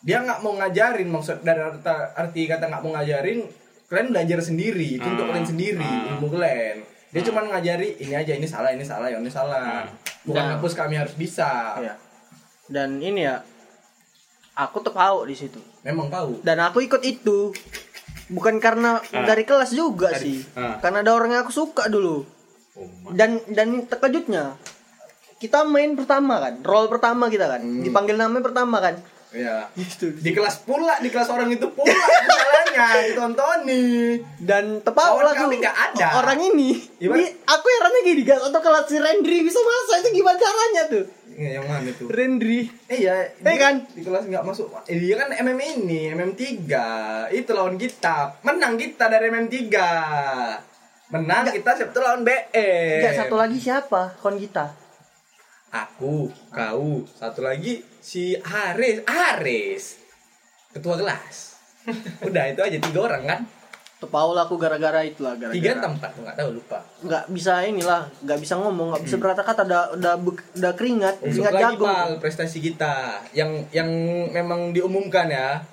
[0.00, 1.80] dia nggak mau ngajarin maksud dari arti,
[2.14, 3.38] arti kata nggak mau ngajarin
[3.86, 5.28] kalian belajar sendiri itu untuk Ah.
[5.32, 6.10] kalian sendiri Ah.
[6.12, 6.76] ilmu kalian
[7.16, 9.88] dia cuma ngajari ini aja ini salah ini salah ya ini salah
[10.22, 10.52] bukan Nah.
[10.54, 11.96] hapus kami harus bisa Iya.
[12.66, 13.40] Dan ini ya
[14.54, 15.56] aku tuh tahu di situ.
[15.80, 17.56] memang tahu Dan aku ikut itu
[18.28, 19.24] bukan karena Ah.
[19.24, 20.38] dari kelas juga Dari- sih.
[20.54, 20.76] ah.
[20.76, 22.26] Karena ada orang yang aku suka dulu.
[22.74, 24.58] oh, Dan dan terkejutnya
[25.36, 27.80] kita main pertama kan, roll pertama kita kan, Hmm.
[27.80, 28.96] dipanggil namanya pertama kan.
[29.36, 30.16] Ya Gitu.
[30.16, 33.84] di kelas pula di kelas orang itu pula masalahnya ditontoni
[34.38, 36.08] Dan tepat lah tuh kami nggak ada.
[36.16, 36.80] orang ini.
[36.96, 37.20] Gimana?
[37.20, 41.04] Ini- aku herannya gini guys, atau kelas si Rendri bisa masak itu gimana caranya tuh?
[41.28, 42.58] Nggak, yang mana tuh Rendri.
[42.86, 43.84] Eh iya, Eh, kan?
[43.86, 44.72] di kelas nggak masuk.
[44.84, 46.48] Eh, dia kan MM ini, MM3.
[47.30, 48.40] Itu lawan kita.
[48.40, 49.60] Menang kita dari MM3.
[51.06, 52.40] Menang kita Sabtu lawan BE.
[52.98, 54.16] Enggak satu lagi siapa?
[54.16, 54.72] Kon kita.
[55.68, 59.02] Aku, kau, satu lagi si Haris.
[59.02, 59.98] Haris.
[60.70, 61.58] Ketua kelas.
[62.26, 63.40] Udah itu aja tiga orang kan?
[63.98, 65.56] Tuh Paul aku gara-gara itulah gara-gara.
[65.56, 66.78] Tiga atau empat, nggak tahu lupa.
[67.00, 70.14] nggak bisa inilah, nggak bisa ngomong, nggak bisa berkata-kata, udah udah
[70.52, 71.88] udah keringat, Untuk keringat lagi jagung.
[71.88, 73.88] pal prestasi kita yang yang
[74.30, 75.64] memang diumumkan ya.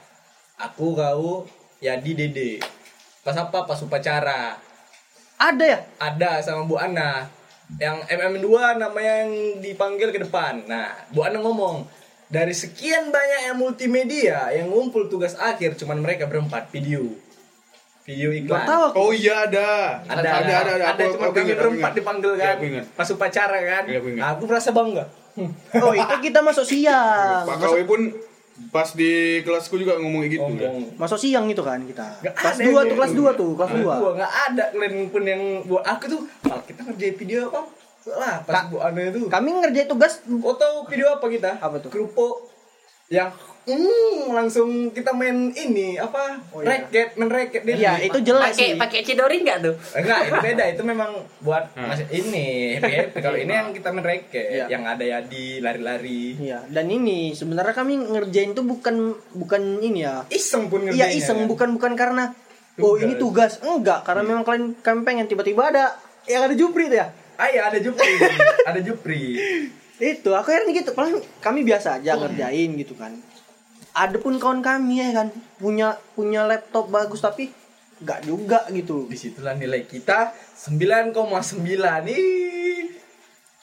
[0.55, 1.43] Aku, kau,
[1.83, 2.63] Yadi, Dede.
[3.27, 3.67] Pas apa?
[3.67, 4.55] Pas upacara.
[5.35, 5.79] Ada ya?
[5.99, 7.27] ada sama Bu Ana
[7.81, 8.47] yang MM2
[8.79, 11.83] namanya yang dipanggil ke depan nah Bu Ana ngomong
[12.33, 17.05] dari sekian banyak yang multimedia yang ngumpul tugas akhir cuman mereka berempat video
[18.03, 18.95] video iklan tahu aku.
[18.99, 20.01] Oh iya ada.
[20.03, 20.53] ada ada ada.
[20.59, 20.85] ada.
[20.89, 21.93] ada Aku- cuma kami berempat ingat.
[21.95, 22.85] dipanggil Iya, kan ingat.
[22.91, 24.23] pas upacara kan Iya, aku ingat.
[24.27, 25.05] aku merasa bangga
[25.85, 27.41] Oh itu kita masuk siang.
[27.43, 28.01] Pak KW pun
[28.69, 29.11] pas di
[29.41, 30.43] kelasku juga ngomong kayak gitu.
[30.43, 32.05] ngomong masuk siang itu kan kita.
[32.19, 33.81] Nggak Kelas ada 2 yang tuh, kelas 2 tuh, kelas 2.
[33.95, 37.61] Gua nggak ada kalian pun yang buat aku tuh "Pal, kita ngerjain video apa
[38.05, 41.55] lah pas Bu Ana itu Kami ngerjain tugas Kau tahu video apa kita?
[41.57, 41.87] Apa tuh?
[41.87, 42.51] Kerupuk
[43.11, 43.29] yang
[43.67, 46.39] hmm, langsung kita main ini apa?
[46.49, 46.87] Oh, iya.
[47.13, 47.75] Main racket dia.
[47.75, 48.79] Iya, itu jelas Pakai sih.
[48.79, 49.75] pakai cidori enggak tuh?
[49.93, 50.63] Enggak, itu beda.
[50.71, 53.19] Itu memang buat masih ini happy.
[53.21, 54.65] Kalau ini yang kita main racket, Iya.
[54.71, 56.41] yang ada ya di lari-lari.
[56.41, 58.95] Iya, dan ini sebenarnya kami ngerjain tuh bukan
[59.35, 60.25] bukan ini ya.
[60.27, 61.49] Iseng pun Iya ngerjainnya, iseng kan?
[61.51, 62.23] bukan bukan karena
[62.81, 63.03] oh Tugas.
[63.05, 65.93] ini tugas enggak karena memang kalian kami pengen tiba-tiba ada
[66.25, 68.13] yang ada Jupri tuh ya Ah iya, ada Jupri.
[68.63, 69.23] ada Jupri.
[69.95, 73.13] itu aku heran gitu paling kami biasa aja ngerjain gitu kan
[73.93, 77.53] ada pun kawan kami ya kan punya punya laptop bagus tapi
[78.01, 81.13] nggak juga gitu Di situlah nilai kita 9,9
[82.03, 82.89] nih.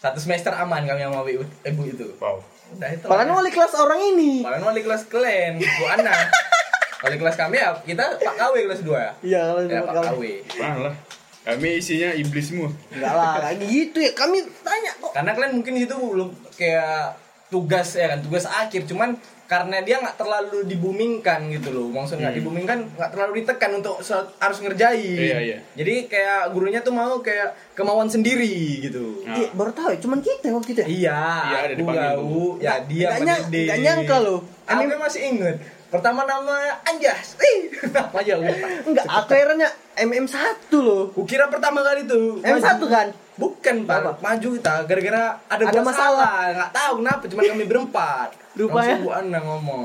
[0.00, 2.06] Satu semester aman kami sama ibu, ibu itu.
[2.16, 2.40] Wow.
[2.72, 3.04] Udah itu.
[3.04, 6.14] Padahal wali kelas orang ini Malah wali kelas kalian, Bu Ana.
[7.04, 9.12] wali kelas kami ya, kita Pak KW kelas 2 ya.
[9.20, 10.22] iya kalau Ya, Pak KW.
[10.56, 10.94] Malah.
[11.40, 12.68] Kami isinya iblis semua.
[12.92, 17.16] enggak lah kayak gitu ya kami tanya kok Karena kalian mungkin itu belum kayak
[17.48, 18.84] tugas ya kan, tugas akhir.
[18.86, 19.16] Cuman
[19.50, 21.90] karena dia nggak terlalu dibumingkan gitu loh.
[21.90, 23.98] Maksudnya nggak dibumingkan, nggak terlalu ditekan untuk
[24.38, 25.18] harus ngerjain.
[25.18, 25.58] Iya, iya.
[25.74, 29.26] Jadi kayak gurunya tuh mau kayak kemauan sendiri gitu.
[29.26, 29.34] Nah.
[29.34, 31.20] Iya, baru tahu ya cuman kita waktu itu ya Iya,
[31.50, 32.62] Iya, ada tahu.
[32.62, 34.40] Ya dia nggak nyangka loh.
[34.70, 35.79] Aku masih inget.
[35.90, 37.34] Pertama nama Anjas.
[37.36, 38.66] Ih, apa aja lupa.
[38.86, 39.68] enggak aku herannya
[40.00, 42.38] MM1 loh Kukira pertama kali tuh.
[42.40, 43.96] MM1 kan Bukan, Pak.
[43.96, 44.10] Apa?
[44.20, 45.96] Maju kita gara-gara ada, Ada masalah.
[45.96, 46.36] salah.
[46.52, 48.28] Nggak tahu kenapa, cuma kami berempat.
[48.58, 48.78] Rupanya.
[48.92, 49.82] Langsung Bu Ana ngomong.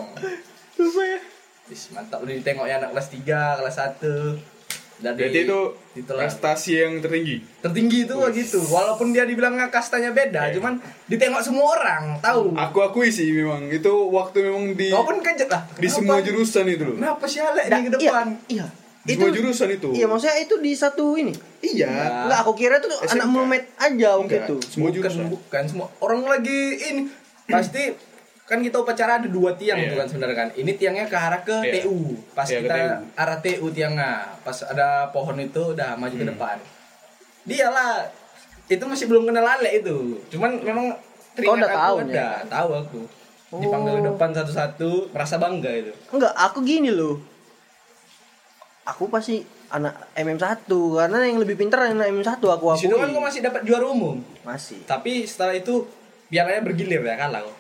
[0.76, 1.20] Rupanya
[1.66, 4.55] Wis, mantap udah ditengok ya anak kelas 3, kelas 1.
[4.95, 5.59] Dari Berarti itu
[5.97, 6.21] itulah.
[6.23, 7.43] prestasi yang tertinggi.
[7.59, 8.59] tertinggi itu gitu.
[8.65, 10.55] Walaupun dia dibilang kastanya beda, Iya.
[10.55, 12.55] cuman ditengok semua orang, tahu.
[12.55, 15.67] Aku akui sih memang itu waktu memang di Kau pun kejet lah.
[15.73, 16.95] di semua jurusan itu loh.
[16.95, 18.27] Kenapa sih Alek Nggak, di ke depan?
[18.47, 18.67] Iya, iya.
[19.05, 19.87] Di semua jurusan itu.
[19.91, 21.33] Iya, maksudnya itu di satu ini.
[21.61, 21.91] Iya.
[22.25, 23.11] Enggak, aku kira itu SMK.
[23.13, 24.55] anak mulmet aja waktu itu.
[24.65, 25.25] Semua bukan, jurusan.
[25.27, 27.01] bukan semua orang lagi ini
[27.45, 27.93] pasti
[28.45, 29.89] kan kita upacara ada dua tiang Iya.
[29.89, 30.49] tuh kan sebenarnya kan.
[30.53, 31.73] Ini tiangnya ke arah ke Iya.
[31.81, 32.13] TU.
[32.31, 32.89] Pas Iya, ke kita TU.
[33.15, 36.21] arah TU tiangnya, pas ada pohon itu udah maju Hmm.
[36.21, 36.57] ke depan.
[37.43, 38.05] Dialah
[38.65, 39.97] itu masih belum kenal Alek itu.
[40.29, 40.93] Cuman memang
[41.35, 42.15] Kau udah tahu aku nih?
[42.15, 43.01] ada, tahu aku.
[43.55, 44.05] Dipanggil ke Oh.
[44.09, 45.91] depan satu-satu, merasa bangga itu.
[46.09, 47.19] Enggak, aku gini loh.
[48.85, 53.19] Aku pasti anak MM1 karena yang lebih pintar anak MM1 aku Di situ kan kau
[53.19, 54.21] masih dapat juara umum.
[54.45, 54.77] Masih.
[54.85, 55.89] Tapi setelah itu
[56.29, 57.53] pialanya bergilir ya kalah kau.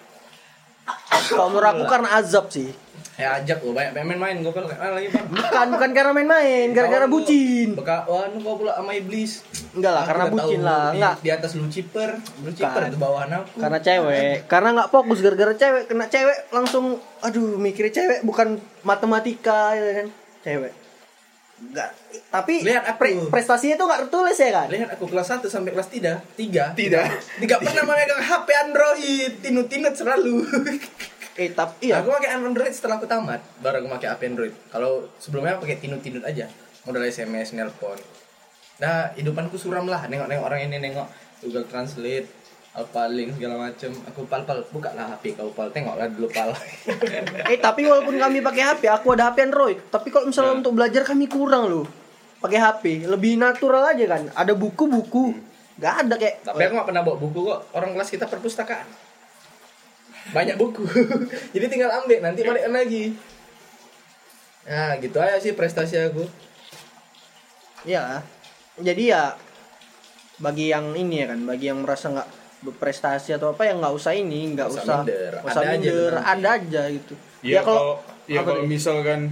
[1.29, 2.69] Kalau menurut aku karena azab sih.
[3.15, 5.23] Ya ajak lo banyak main-main gue kayak lagi bang.
[5.31, 7.71] Bukan bukan karena main-main, gara-gara bucin.
[7.71, 9.39] Beka, wah nu pula sama iblis.
[9.71, 10.91] Enggak lah, karena bucin lah.
[10.91, 11.15] Enggak.
[11.23, 12.91] di atas lu ciper, lu ciper Bukan.
[12.91, 13.55] itu bawahan aku.
[13.55, 19.71] Karena cewek, karena nggak fokus gara-gara cewek, kena cewek langsung aduh mikirnya cewek bukan matematika
[19.79, 20.07] ya kan.
[20.43, 20.84] Cewek.
[21.55, 21.89] Enggak.
[22.27, 22.99] Tapi Lihat aku.
[22.99, 24.67] pre- prestasinya tuh nggak tertulis ya kan?
[24.67, 26.75] Lihat aku kelas 1 sampai kelas 3, 3.
[26.75, 27.05] Tidak.
[27.39, 30.43] Tidak pernah memegang HP Android, tinut-tinut selalu.
[31.35, 31.99] Eh tapi iya.
[31.99, 34.55] Aku pakai Android setelah aku tamat, baru aku pakai HP Android.
[34.71, 36.47] Kalau sebelumnya aku pakai tinut-tinut aja,
[36.83, 37.99] modal SMS, nelpon.
[38.79, 41.07] Nah, hidupanku suram lah, nengok-nengok orang ini nengok
[41.43, 42.27] Google Translate,
[42.75, 43.87] Alpha Link segala macem.
[44.11, 46.51] Aku pal-pal, buka lah HP kau pal, tengoklah dulu pal.
[47.51, 49.79] Eh tapi walaupun kami pakai HP, aku ada HP Android.
[49.87, 51.87] Tapi kalau misalnya untuk belajar kami kurang loh.
[52.43, 54.27] Pakai HP, lebih natural aja kan.
[54.35, 55.39] Ada buku-buku.
[55.79, 57.59] Gak ada kayak Tapi aku gak pernah bawa buku kok.
[57.71, 58.87] Orang kelas kita perpustakaan.
[60.35, 60.83] Banyak buku.
[61.55, 63.15] Jadi tinggal ambil, nanti balikkan lagi.
[64.67, 66.27] Nah, gitu aja sih prestasi aku.
[67.87, 68.19] ya.
[68.75, 69.39] Jadi ya
[70.43, 74.11] bagi yang ini ya kan, bagi yang merasa nggak berprestasi atau apa ya nggak usah
[74.11, 75.31] ini nggak usah usah minder.
[75.41, 76.29] usah Ada aja minder nanti.
[76.31, 77.13] ada aja gitu
[77.45, 78.69] Ya, kalau ya kalau nih?
[78.71, 79.29] misalkan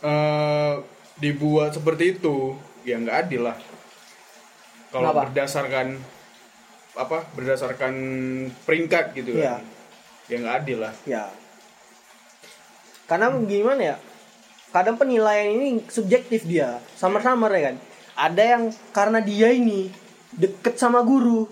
[0.00, 0.74] eh
[1.16, 3.56] dibuat seperti itu ya nggak adil lah.
[4.90, 6.00] Kalau berdasarkan
[6.92, 7.30] apa?
[7.30, 7.94] Berdasarkan
[8.64, 9.60] peringkat gitu Iya.
[9.60, 9.62] kan.
[10.26, 10.94] Ya nggak adil lah.
[11.04, 11.24] ya
[13.06, 13.96] karena gimana ya
[14.70, 17.76] kadang penilaian ini subjektif dia samar-samar ya kan
[18.14, 19.90] ada yang karena dia ini
[20.30, 21.50] deket sama guru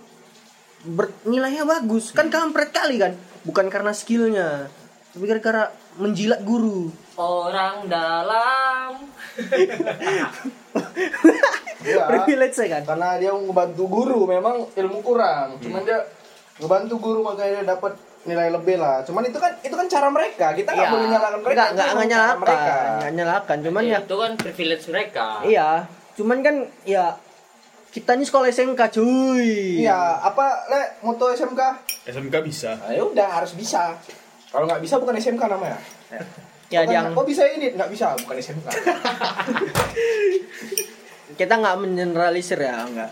[0.85, 2.11] ber- nilainya bagus.
[2.11, 3.15] Kan kampret kali kan?
[3.43, 4.69] Bukan karena skillnya
[5.09, 6.95] tapi gara-gara menjilat guru.
[7.15, 9.09] Orang dalam.
[11.79, 12.05] Iya.
[12.07, 12.83] privilege ya kan?
[12.85, 15.59] Karena dia ngebantu guru memang ilmu kurang.
[15.59, 15.99] Cuman dia
[16.59, 19.03] ngebantu guru makanya dia dapat nilai lebih lah.
[19.03, 20.53] Cuman itu kan itu kan cara mereka.
[20.53, 20.93] Kita nggak Iya.
[20.93, 22.73] boleh nyalakan mereka nggak nggak nyalakan mereka.
[22.99, 23.99] Nggak nyalakan cuman ya.
[23.99, 25.27] itu kan privilege mereka.
[25.43, 25.69] Iya.
[26.15, 26.55] Cuman kan
[26.85, 27.05] ya
[27.99, 29.83] kita ini sekolah SMK cuy.
[29.83, 31.61] Iya apa le moto SMK
[32.07, 32.79] SMK bisa.
[32.79, 33.99] nah, ya udah harus bisa.
[34.49, 35.83] Kalau nggak bisa bukan SMK namanya.
[36.71, 37.75] Ya Bukan, yang kok bisa ini.
[37.75, 38.67] Nggak bisa bukan SMK
[41.35, 43.11] kita nggak mengeneralisir ya nggak.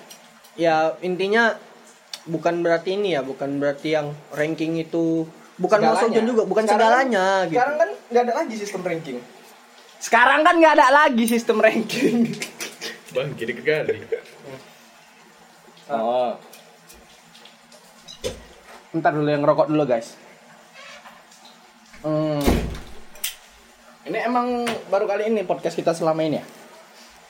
[0.54, 1.58] Ya intinya
[2.26, 5.26] bukan berarti ini ya bukan berarti yang ranking itu
[5.56, 7.54] bukan sojon juga bukan Sekarang- segalanya gitu.
[7.54, 9.18] sekarang kan nggak ada lagi sistem ranking.
[9.96, 12.16] Sekarang kan nggak ada lagi sistem ranking.
[13.14, 13.96] Bang, kiri ke kali.
[15.86, 16.34] Oh.
[18.92, 20.16] Ntar dulu yang ngerokok dulu guys.
[22.00, 22.42] Hmm.
[24.02, 26.44] Ini emang baru kali ini podcast kita selama ini ya?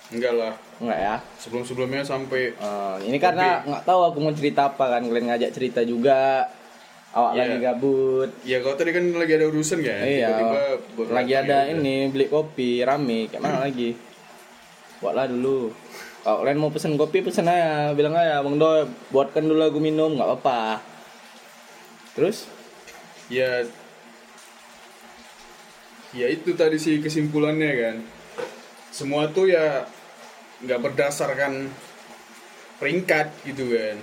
[0.06, 0.52] Enggak lah.
[0.78, 1.14] Enggak ya.
[1.36, 5.80] Sebelum-sebelumnya sampai Eh, ini karena nggak tahu aku mau cerita apa kan kalian ngajak cerita
[5.82, 6.46] juga.
[7.10, 7.40] Awak Iya.
[7.42, 8.30] lagi gabut.
[8.44, 10.04] ya kau tadi kan lagi ada urusan kan?
[10.04, 10.28] iya.
[10.30, 10.60] Tiba-tiba
[11.10, 13.96] lagi ada ya ini beli kopi rame kayak mana lagi?
[15.00, 15.72] Buatlah dulu.
[16.26, 20.18] Kalau kalian mau pesen kopi pesen aja, bilang aja Bang Doi buatkan dulu aku minum
[20.18, 20.82] nggak apa-apa.
[22.18, 22.50] Terus?
[23.26, 23.66] ya
[26.14, 27.96] ya itu tadi sih kesimpulannya kan
[28.94, 29.84] semua tuh ya
[30.62, 31.68] nggak berdasarkan
[32.78, 33.98] peringkat gitu kan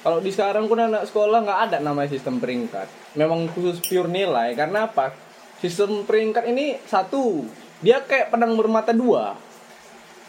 [0.00, 2.88] Kalau di sekarang pun anak sekolah nggak ada namanya sistem peringkat.
[3.20, 4.56] Memang khusus pure nilai.
[4.56, 5.12] Karena apa?
[5.60, 7.44] Sistem peringkat ini satu,
[7.84, 9.36] dia kayak pedang bermata dua.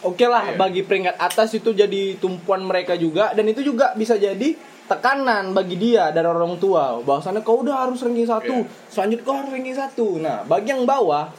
[0.01, 0.57] Oke lah, Iya.
[0.57, 4.57] bagi peringkat atas itu jadi tumpuan mereka juga dan itu juga bisa jadi
[4.89, 6.97] tekanan bagi dia dari orang tua.
[7.05, 8.89] Bahwasannya kau udah harus ranking satu, Iya.
[8.89, 10.07] selanjutnya kau harus ranking satu.
[10.17, 11.29] Nah, bagi yang bawah,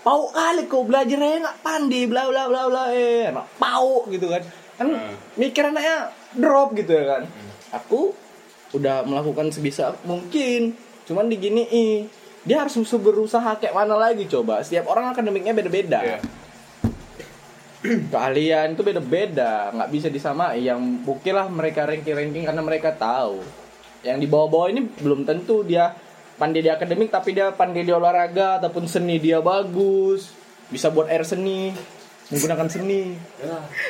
[0.00, 3.26] pau kali kau belajarnya nggak pandai, bla bla bla bla, eh,
[3.58, 4.42] pau gitu kan.
[4.78, 5.14] Kan Hmm.
[5.34, 7.22] mikir anaknya drop gitu ya kan.
[7.74, 8.14] Aku
[8.72, 12.06] udah melakukan sebisa mungkin, cuman diginiin.
[12.42, 14.62] Dia harus berusaha kayak mana lagi coba.
[14.62, 16.18] Setiap orang akademiknya beda-beda Iya.
[18.12, 23.42] keahlian itu beda-beda nggak bisa disamai yang bukti lah mereka ranking-ranking karena mereka tahu.
[24.02, 25.94] Yang di bawah-bawah ini belum tentu dia
[26.38, 30.30] pandai di akademik tapi dia pandai di olahraga ataupun seni dia bagus.
[30.70, 31.74] Bisa buat air seni
[32.32, 33.18] menggunakan seni.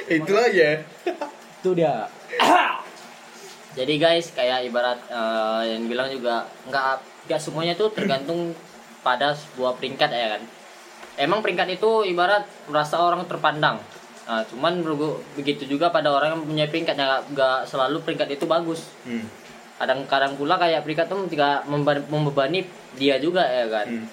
[0.09, 0.83] Itu aja
[1.63, 2.11] itu dia.
[3.79, 6.97] Jadi guys, kayak ibarat eh, yang bilang juga nggak
[7.31, 8.53] nggak semuanya tuh tergantung
[9.07, 10.43] pada sebuah peringkat ya kan.
[11.15, 13.77] Emang peringkat itu ibarat merasa orang terpandang.
[14.23, 14.81] Nah, cuman
[15.35, 18.89] begitu juga pada orang yang punya peringkat nggak nggak selalu peringkat itu bagus.
[19.03, 19.27] Hmm.
[19.77, 21.67] Kadang-kadang pula kayak peringkat itu tidak
[22.07, 23.87] membebani dia juga ya kan.
[23.89, 24.07] Hmm.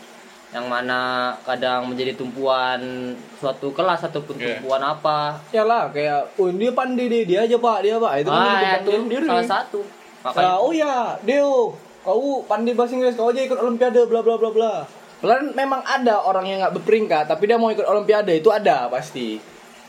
[0.50, 1.00] Yang mana
[1.45, 2.82] kadang menjadi tumpuan
[3.38, 4.58] suatu kelas ataupun Iya.
[4.58, 5.38] tumpuan apa.
[5.54, 8.82] ya lah kayak oh dia pandai deh dia aja pak dia pak itu kan Ah,
[8.82, 9.28] bukan itu diri.
[9.30, 9.80] salah satu.
[10.20, 14.36] Ah, Makanya oh ya, Deo, kau pandai bahasa Inggris, kau aja ikut Olimpiade, bla bla
[14.36, 14.74] bla bla.
[15.20, 19.36] Pelan memang ada orang yang nggak berperingkat, tapi dia mau ikut Olimpiade itu ada pasti.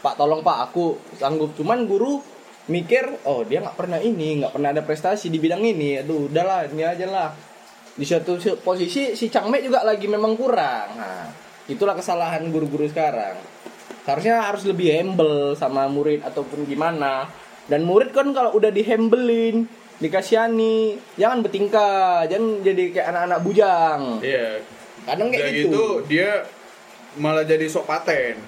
[0.03, 1.55] Pak tolong pak, aku sanggup.
[1.55, 2.19] Cuman guru
[2.67, 6.03] mikir, oh dia nggak pernah ini, nggak pernah ada prestasi di bidang ini.
[6.03, 7.31] Aduh, udahlah ini aja lah.
[7.95, 10.89] Di suatu si- posisi si Changme juga lagi memang kurang.
[10.99, 11.31] Nah,
[11.71, 13.39] itulah kesalahan guru-guru sekarang.
[14.03, 17.31] Seharusnya harus lebih humble sama murid ataupun gimana.
[17.71, 19.69] Dan murid kan kalau udah dihembelin,
[20.03, 24.01] dikasihani, jangan bertingkah, jangan jadi kayak anak-anak bujang.
[24.27, 24.59] iya
[25.05, 25.87] Kadang kayak gitu gitu.
[26.07, 26.45] dia
[27.17, 28.39] malah jadi sok paten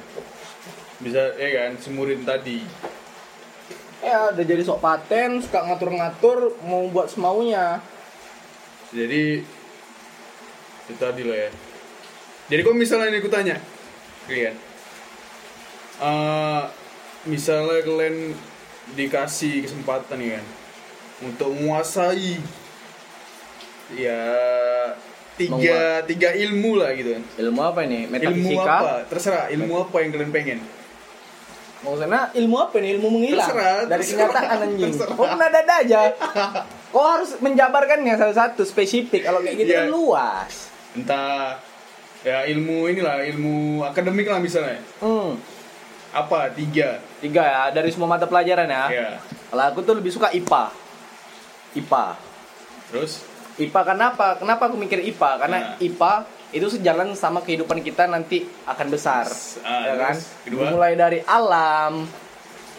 [0.99, 2.63] bisa ya kan semurin tadi
[4.03, 7.79] Ya, udah jadi sok paten, suka ngatur-ngatur, mau buat semaunya.
[8.91, 9.47] jadi
[10.83, 11.51] itu tadi lah ya
[12.51, 13.57] jadi kok misalnya ini aku tanya
[14.27, 14.53] kalian
[16.03, 16.63] Eh,
[17.25, 18.35] misalnya kalian
[18.99, 20.47] dikasih kesempatan nih kan
[21.23, 22.43] untuk menguasai
[23.95, 24.19] ya
[25.37, 28.05] tiga tiga ilmu lah gitu kan Ilmu apa ini?
[28.05, 28.73] ilmu Metafisika?
[28.79, 30.61] apa terserah ilmu apa yang kalian pengen
[31.83, 32.91] Maksudnya ilmu apa nih?
[32.95, 34.93] Ilmu menghilang Terserah, dari terserah, kenyataan anjing.
[35.19, 36.01] Oh, dada aja.
[36.95, 40.71] Kok harus menjabarkannya satu-satu spesifik kalau kayak gitu kan luas.
[40.95, 41.59] Entah
[42.23, 44.79] ya ilmu inilah ilmu akademik lah misalnya.
[45.03, 45.35] Hmm.
[46.15, 47.03] Apa tiga?
[47.19, 48.85] Tiga ya dari semua mata pelajaran ya.
[48.87, 49.11] Ya.
[49.51, 50.71] Kalau aku tuh lebih suka IPA.
[51.83, 52.05] IPA.
[52.95, 53.27] Terus?
[53.55, 54.27] IPA kenapa?
[54.37, 55.31] Kenapa aku mikir IPA?
[55.39, 55.77] Karena Nah.
[55.79, 56.13] IPA
[56.53, 59.25] itu sejalan sama kehidupan kita nanti akan besar,
[59.63, 60.15] Ah, ya kan?
[60.43, 60.69] kedua?
[60.69, 62.05] Mulai dari alam,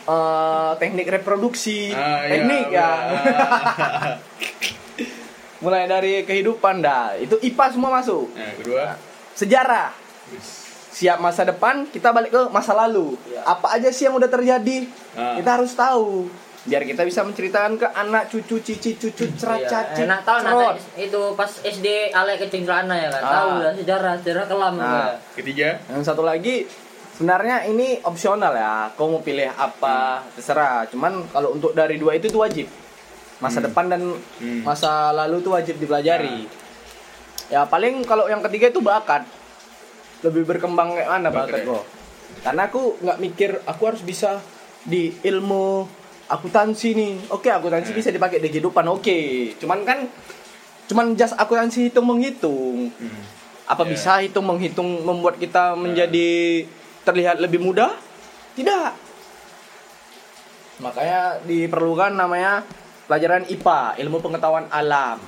[0.04, 2.90] eh, teknik reproduksi, iya, teknik ya.
[3.10, 3.50] udah.
[5.64, 8.28] Mulai dari kehidupan dah, itu IPA semua masuk.
[8.36, 8.84] Nah, kedua.
[9.34, 9.96] Sejarah,
[10.92, 13.16] siap masa depan, kita balik ke masa lalu.
[13.42, 14.86] Apa aja sih yang udah terjadi?
[15.16, 15.34] Ah.
[15.34, 16.28] Kita harus tahu.
[16.64, 21.22] Biar kita bisa menceritakan ke anak, cucu, cici, cucu, cerat, cacit, Enak tahu nah itu
[21.36, 23.20] pas SD ale kecenderaan ya kan.
[23.20, 23.32] Ah.
[23.36, 24.88] Tahu lah sejarah, sejarah kelam Nah.
[24.88, 25.04] ya.
[25.36, 25.70] Ketiga.
[25.92, 26.64] Yang satu lagi
[27.14, 28.88] sebenarnya ini opsional ya.
[28.96, 30.88] Kau mau pilih apa terserah.
[30.88, 32.72] Cuman kalau untuk dari dua itu tuh wajib.
[33.38, 34.64] Masa depan dan Hmm.
[34.64, 36.48] masa lalu tuh wajib dipelajari.
[37.52, 39.28] Ya paling kalau yang ketiga itu bakat.
[40.24, 41.66] Lebih berkembang kayak mana Bakat bakat ya?
[41.68, 41.84] kok.
[42.40, 44.40] Karena aku nggak mikir aku harus bisa
[44.82, 45.84] di ilmu
[46.26, 47.14] akuntansi nih.
[47.30, 48.00] Oke, akuntansi Hmm.
[48.00, 48.86] bisa dipakai di kehidupan.
[48.88, 49.18] Oke.
[49.58, 50.08] Cuman kan
[50.86, 53.24] cuman just akuntansi hitung menghitung Hmm.
[53.64, 53.90] apa Ya.
[53.90, 56.64] bisa hitung menghitung membuat kita menjadi
[57.02, 57.96] terlihat lebih mudah?
[58.54, 58.92] Tidak.
[60.80, 62.66] Makanya diperlukan namanya
[63.06, 65.20] pelajaran IPA, ilmu pengetahuan alam.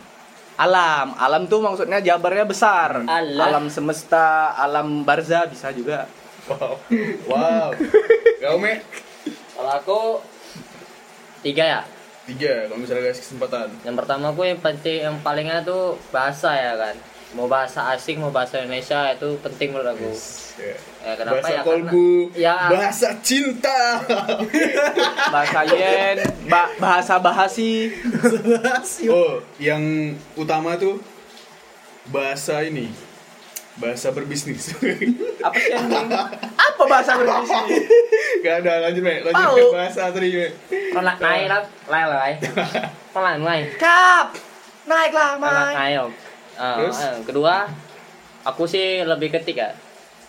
[0.55, 3.03] Alam, alam tuh maksudnya jabarnya besar.
[3.03, 3.45] Allah.
[3.51, 6.07] Alam semesta, alam barza bisa juga.
[6.47, 6.79] Wow.
[7.27, 7.67] Wow.
[8.41, 8.79] Kau me?
[9.51, 9.99] Kalau aku
[11.45, 11.81] tiga ya.
[12.25, 12.65] Tiga.
[12.65, 13.69] Kalau misalnya kasih kesempatan.
[13.85, 16.97] Yang pertama aku yang penting yang palingnya tuh bahasa ya kan.
[17.37, 20.09] Mau bahasa asing mau bahasa Indonesia itu penting menurut aku.
[20.57, 20.73] Ya.
[21.05, 21.61] Ya, kenapa bahasa ya?
[21.61, 22.09] kolbu.
[22.33, 22.55] Karena- ya.
[22.71, 23.79] Bahasa cinta.
[25.35, 26.17] Bahasa yen,
[26.47, 27.91] ba- bahasa bahasi.
[29.11, 29.83] oh, yang
[30.33, 30.97] utama tuh
[32.07, 32.89] bahasa ini.
[33.75, 34.71] Bahasa berbisnis.
[35.41, 35.91] Apa sih yang
[36.55, 37.83] Apa bahasa berbisnis?
[38.39, 39.15] Gak ada lanjut me.
[39.21, 40.47] Lanjut ke bahasa tadi me.
[40.89, 42.23] Kalau naik lah, naik lah.
[43.11, 43.65] Pelan naik.
[43.75, 44.31] Kap.
[44.85, 45.73] Naiklah, Pelan Mai.
[45.91, 46.11] naik.
[46.55, 46.97] Ah, Terus?
[46.97, 47.55] ah, kedua,
[48.43, 49.75] aku sih lebih ketik ya.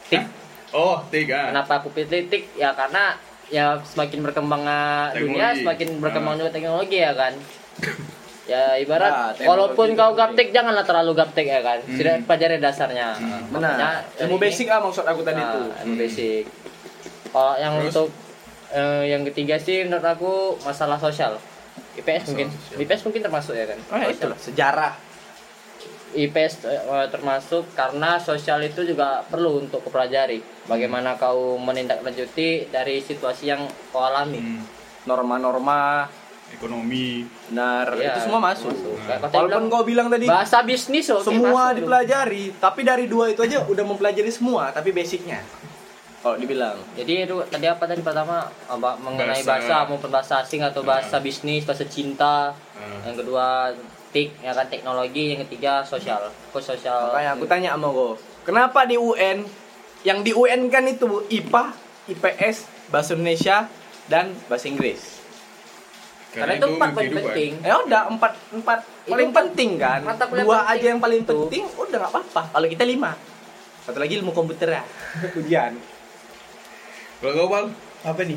[0.09, 0.27] Tik.
[0.73, 1.55] Oh, tiga.
[1.55, 2.51] Kenapa aku pilih tik?
[2.53, 3.15] Ya karena
[3.47, 5.59] ya semakin berkembangnya dunia, Teknologi.
[5.63, 6.39] semakin berkembang Ah.
[6.41, 7.31] juga teknologi ya kan.
[8.47, 11.83] Ya ibarat Nah, walaupun itu kau gaptek janganlah terlalu gaptek ya kan.
[11.83, 11.99] Hmm.
[11.99, 13.19] Sudah pelajari dasarnya.
[13.51, 13.75] Benar.
[13.75, 13.91] Makanya
[14.23, 15.67] Ilmu basic lah maksud aku tadi Nah, tuh.
[15.83, 16.47] ilmu basic.
[17.35, 17.87] Kalau yang Terus?
[17.91, 18.09] untuk
[18.71, 20.33] eh, yang ketiga sih menurut aku
[20.63, 21.43] masalah sosial.
[21.99, 22.49] IPS mungkin.
[22.55, 22.79] sosial.
[22.87, 23.79] IPS mungkin termasuk ya kan.
[23.91, 24.93] Ah, itu lah, sejarah.
[26.17, 30.39] IPS eh, termasuk karena sosial itu juga perlu untuk kau pelajari.
[30.71, 34.39] Bagaimana kau menindaklanjuti dari situasi yang kau alami.
[34.39, 34.63] Hmm.
[36.55, 37.27] Ekonomi.
[37.51, 38.71] benar, Iya, itu semua masuk.
[38.71, 43.05] Kau tadi Walaupun bilang, kau bilang tadi bahasa bisnis oke, semua masuk dipelajari, tapi dari
[43.11, 45.43] dua itu aja udah mempelajari semua, tapi basicnya.
[46.23, 46.75] Kalau dibilang.
[46.99, 49.47] Jadi itu tadi apa tadi pertama apa mengenai Bahasa.
[49.47, 52.51] bahasa, maupun bahasa asing atau bahasa bisnis, bahasa cinta.
[52.75, 53.01] Ah.
[53.07, 53.71] Yang kedua
[54.11, 56.31] tik ya kan teknologi, yang ketiga sosial.
[56.51, 57.15] Kok sosial.
[57.15, 59.47] Makanya aku tanya sama kau, kenapa di UN
[60.03, 61.65] yang di UN kan itu IPA,
[62.11, 62.57] IPS,
[62.91, 63.67] bahasa Indonesia
[64.07, 65.16] dan bahasa Inggris.
[66.37, 67.51] Karena itu empat paling penting.
[67.65, 70.01] Ya udah empat empat Itu paling penting kan.
[70.05, 72.43] Dua penting aja yang paling penting udah nggak apa-apa.
[72.53, 73.17] Kalau kita lima.
[73.89, 74.83] Satu lagi ilmu komputer ya.
[75.41, 75.73] Ujian.
[77.25, 77.65] Kalau kau Pal,
[78.05, 78.37] Apa nih?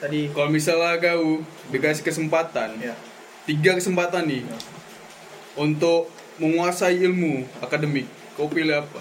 [0.00, 2.92] Tadi kalau misalnya kau dikasih kesempatan, ya.
[3.48, 4.44] tiga kesempatan nih
[5.56, 8.04] untuk menguasai ilmu akademik,
[8.36, 9.00] kau pilih apa?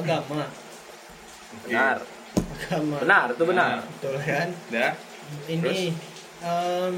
[0.00, 0.46] agama.
[1.66, 1.96] Benar.
[2.56, 2.96] Agama.
[3.02, 3.76] Benar, itu benar.
[3.82, 3.86] Nah.
[3.86, 4.48] Betul kan?
[4.72, 4.92] Dah.
[5.46, 5.92] Ini
[6.40, 6.96] em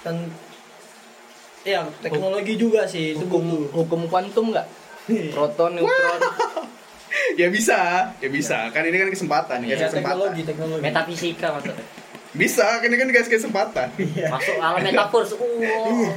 [0.00, 0.16] ten
[1.60, 3.68] ya teknologi juga sih itu Hukum butuh.
[3.84, 4.66] hukum kuantum nggak?
[5.34, 6.20] Proton, neutron.
[7.34, 8.70] Ya bisa, ya bisa.
[8.70, 9.94] Kan ini kan kesempatan, Ya, kesempatan.
[9.98, 10.82] teknologi, teknologi.
[10.82, 11.86] Metafisika maksudnya.
[12.30, 13.88] Bisa, kan ini kan dikasih kesempatan.
[13.98, 14.28] Iya.
[14.30, 15.34] Masuk alam metaverse.
[15.40, 16.12] Uh.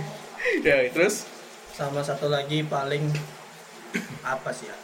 [0.60, 1.24] ya, terus
[1.72, 3.08] Sama satu lagi paling
[4.22, 4.78] apa sih ya?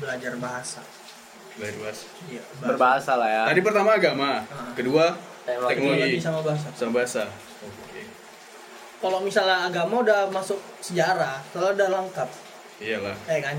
[0.00, 0.82] Belajar bahasa.
[1.58, 2.04] Belajar bahasa.
[2.24, 3.42] Iya, Berbahasa lah ya.
[3.46, 4.70] Tadi pertama agama, Ah.
[4.72, 5.04] kedua
[5.42, 5.68] Teknologi.
[5.68, 6.68] teknologi Teknologi sama bahasa.
[6.72, 7.22] sama bahasa.
[7.60, 8.02] Oke.
[8.98, 12.28] Kalau misalnya agama udah masuk sejarah, kalau udah lengkap,
[12.78, 13.16] Iyalah.
[13.26, 13.56] eh kan?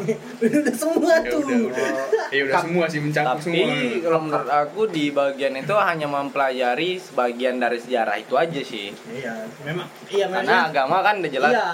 [0.58, 1.40] udah semua Ya tuh.
[1.40, 1.88] udah, udah.
[2.28, 3.72] Ya udah semua sih mencakup Tapi semua.
[3.98, 8.92] kalau menurut aku di bagian itu hanya mempelajari sebagian dari sejarah itu aja sih.
[9.08, 9.32] Iya,
[9.64, 9.88] memang.
[10.06, 10.44] Iya, memang.
[10.44, 11.52] Karena agama kan udah jelas.
[11.54, 11.66] Iya,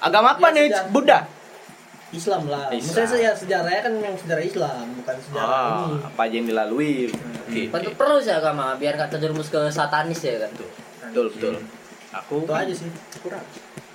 [0.00, 0.64] Agama apa Iya, nih?
[0.66, 0.88] sejarah.
[0.88, 1.20] Buddha.
[2.10, 2.68] Islam lah.
[2.68, 2.82] Islam.
[2.82, 5.96] Maksudnya saya sejarahnya kan yang sejarah Islam, bukan sejarah Ah, ini.
[6.04, 6.94] apa aja yang dilalui.
[7.40, 7.62] Oke.
[7.68, 10.50] Tentu perlu sih agama biar nggak terjerumus ke satanis ya kan.
[10.50, 10.66] Nah,
[11.06, 11.54] betul betul
[12.10, 12.90] aku Itu aja sih.
[13.20, 13.44] Kurang.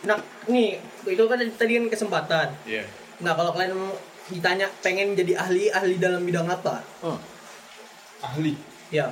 [0.03, 2.47] Nah, nih itu kan tadi kan kesempatan.
[2.63, 2.83] Iya.
[3.19, 3.75] Nah, kalau kalian
[4.27, 6.79] ditanya pengen jadi ahli, ahli dalam bidang apa?
[6.99, 7.19] Hmm.
[8.21, 8.55] Ahli.
[8.87, 9.11] Ya,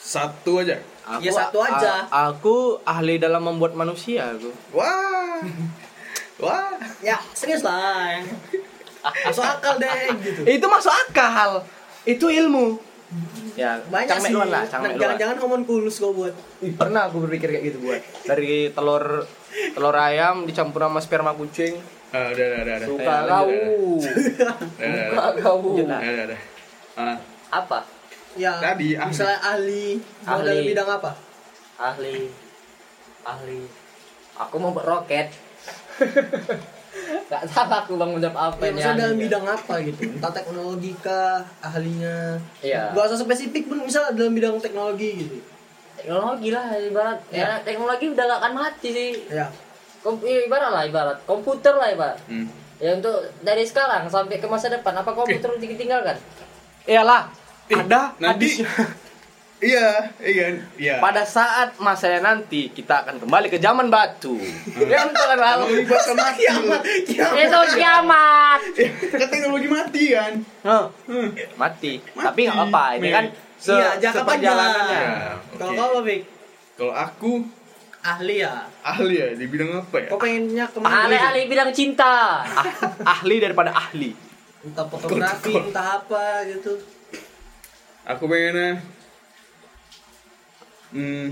[0.00, 0.76] Satu aja.
[1.08, 2.04] Aku, Ya, satu aja.
[2.04, 5.38] a- aku ahli dalam membuat manusia aku Wah.
[6.40, 6.72] Wah.
[7.00, 8.20] ya serius lah.
[9.00, 10.40] Masuk akal deh gitu.
[10.46, 11.64] itu masuk akal
[12.02, 12.76] itu ilmu
[13.54, 14.30] ya Banyak sih.
[14.30, 14.64] luan lah.
[14.68, 16.32] Jangan-jangan homunculus kau buat.
[16.60, 19.24] Ih, pernah aku berpikir kayak gitu buat dari telur
[19.72, 21.76] telur ayam dicampur sama sperma kucing
[22.10, 22.88] Ah, udah, udah, udah, udah.
[22.88, 23.48] suka kau
[24.02, 26.40] suka kau Udah, udah, udah.
[26.96, 27.16] Ah,
[27.52, 27.78] apa
[28.32, 29.10] Ya, Tadi, ahli.
[29.10, 29.86] misalnya ahli,
[30.22, 30.46] mau Ahli.
[30.46, 31.10] dalam bidang apa?
[31.76, 32.30] ahli
[33.20, 33.60] ahli
[34.36, 35.34] aku mau buat roket
[37.30, 40.00] Gak tahu aku bang menjawab apa Ya, ini misalnya dalam bidang apa gitu?
[40.04, 42.34] Entah teknologi kah, ahlinya.
[42.58, 42.90] Iya.
[42.90, 45.36] Gak usah spesifik pun, misalnya dalam bidang teknologi gitu.
[45.94, 49.52] teknologi lah ibarat ya teknologi udah gak akan mati sih Ya,
[50.00, 52.48] Kom ya, ibarat lah ibarat komputer lah ibarat Hmm.
[52.80, 56.16] ya untuk dari sekarang sampai ke masa depan apa komputer ditinggalkan
[56.88, 57.28] iyalah
[57.68, 58.48] ada Nanti.
[59.60, 59.88] Iya,
[60.18, 60.46] iya?
[60.74, 60.94] Iya.
[60.98, 64.40] pada saat masanya nanti kita akan kembali ke zaman batu
[64.80, 66.44] ya untuk kan lalu Teknologi bakal mati.
[67.36, 68.60] itu kiamat
[69.20, 70.32] Kan teknologi mati kan?
[70.62, 70.84] Hah,
[71.54, 76.20] mati tapi nggak apa ini kan se iya jangka seperjalanannya Ya, Kalau kau apa, Fik?
[76.74, 77.32] Kalau aku
[78.00, 78.64] Ahli ya.
[78.80, 80.08] ahli ya di bidang apa ya?
[80.08, 81.04] Kau pengennya ke mana?
[81.04, 82.72] ahli-ahli bidang cinta Ah-
[83.12, 84.16] ahli daripada ahli
[84.60, 86.80] Entah fotografi, entah apa gitu.
[88.06, 88.80] Aku pengennya
[90.90, 91.26] hmm,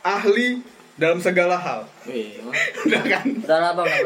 [0.00, 0.60] ahli
[0.98, 1.86] dalam segala hal.
[2.04, 2.42] Wih,
[2.86, 3.22] Udah kan?
[3.22, 4.02] udah lah bang nih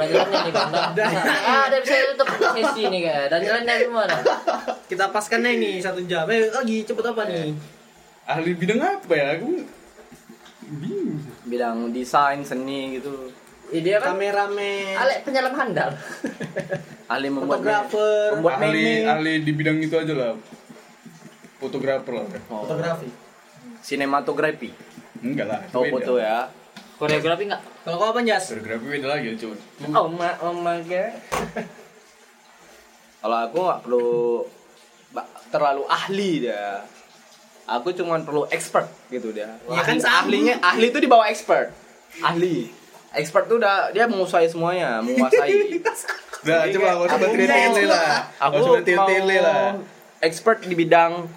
[0.53, 1.09] bang Udah.
[1.25, 4.21] ah ada bisa tutup sesi nih kayak dan jalannya semua dah
[4.85, 6.29] Kita paskan nih nih satu jam.
[6.29, 7.57] Eh, lagi cepet apa nih?
[8.23, 9.27] Ahli bidang apa ya?
[9.37, 9.65] Aku
[10.73, 11.17] bingung.
[11.45, 13.33] bidang desain seni gitu
[13.73, 15.97] Ya, dia kan Kameramen, Alek penyelam handal.
[17.09, 20.33] ahli membuat fotografer, membuat ahli meme ahli di bidang itu aja lah.
[21.57, 22.27] Fotografer lah.
[22.53, 23.09] Oh, fotografi.
[23.83, 24.71] Sinematografi
[25.21, 25.61] Enggak lah.
[25.63, 25.93] itu oh beda.
[25.93, 26.39] foto ya
[26.95, 27.63] Koreografi enggak?
[27.83, 28.45] Kalau kau apa, Jas?
[28.49, 29.59] Fotografi beda lagi cuy.
[29.91, 31.11] Oh ma oh my god.
[33.21, 34.11] kalau aku nggak perlu
[35.49, 36.83] terlalu ahli dia
[37.65, 41.71] aku cuma perlu expert gitu dia Ya kan ahli, ahlinya ahli itu di bawah expert
[42.19, 42.67] ahli
[43.13, 45.79] expert tuh udah dia menguasai semuanya menguasai
[46.43, 48.27] Udah, coba aku coba aku tele lah.
[48.35, 49.79] aku Aku coba tele lah.
[50.19, 51.31] expert di bidang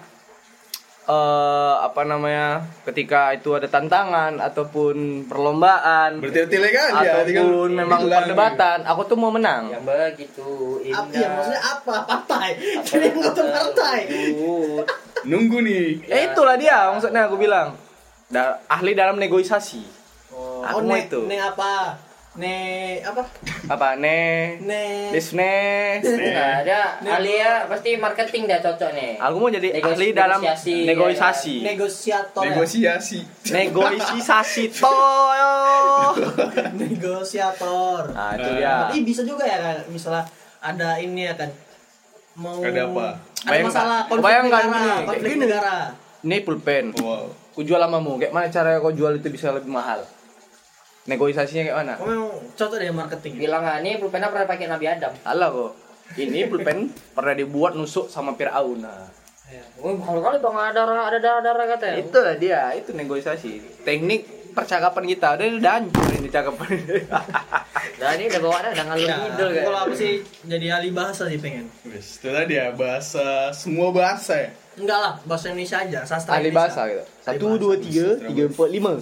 [1.06, 2.46] eh apa namanya
[2.82, 8.26] ketika itu ada tantangan ataupun perlombaan Bertele-tele kan ya, ataupun memang bilang.
[8.26, 10.48] perdebatan aku tuh mau menang Yang begitu
[10.84, 11.14] Apa indah.
[11.16, 11.94] ya maksudnya apa?
[12.04, 12.48] Partai.
[12.82, 14.00] Ini nggak partai.
[15.24, 15.86] Nunggu nih.
[16.04, 17.78] ya itulah dia maksudnya aku bilang
[18.26, 19.94] Da- ahli dalam negosiasi
[20.28, 20.60] Oh.
[20.60, 21.96] aku Oh, ne, itu ne apa?
[22.36, 22.56] Ne
[23.00, 23.24] apa?
[23.66, 24.20] apa ne
[24.60, 29.16] Ne business Nah, dia ahli ya pasti marketing dia cocok nih.
[29.16, 32.42] aku mau jadi Negos- ahli dalam negosiasi, negosiasi negosiator.
[32.42, 32.48] ya?
[32.52, 33.18] Negosiasi.
[33.48, 35.56] negosiasi toyo
[36.76, 38.00] negosiator.
[38.12, 40.24] nah itu dia Tapi bisa juga ya kan, misalnya
[40.58, 41.48] ada ini ya kan
[42.34, 43.06] mau Ada apa?
[43.16, 45.42] Ada Bayangkan- masalah konflik bayangkan negara, gini, konflik gini.
[45.42, 45.76] negara.
[46.20, 47.24] ini pulpen Wow.
[47.50, 50.04] ku jual lamamu kayak mana cara kau jual itu bisa lebih mahal
[51.06, 53.32] negosiasinya kayak mana memang cocok deh marketing.
[53.38, 55.12] Bilang ah, ini pulpennya pernah pakai Nabi Adam.
[55.22, 55.72] Alah kok
[56.16, 59.06] ini pulpen pernah dibuat nusuk sama Fir'aun nah.
[59.46, 59.62] Ya.
[59.78, 61.96] Oh, kalau kali bang ada darah ada darah darah katanya.
[61.96, 63.50] itu lah dia itu negosiasi
[63.80, 66.66] teknik percakapan kita udah udah hancur ini cakapan
[67.96, 69.62] Nah ini udah bawa dah, udah ngalur Ya, ngidul kan.
[69.64, 71.70] kalau aku sih jadi ahli bahasa sih pengen.
[71.84, 74.50] Wes, itu tadi ya bahasa semua bahasa ya.
[74.74, 76.58] Enggak lah, bahasa Indonesia aja, sastra ahli Indonesia.
[76.58, 77.62] bahasa gitu Ahli satu bahasa.
[77.62, 78.92] dua tiga tiga empat lima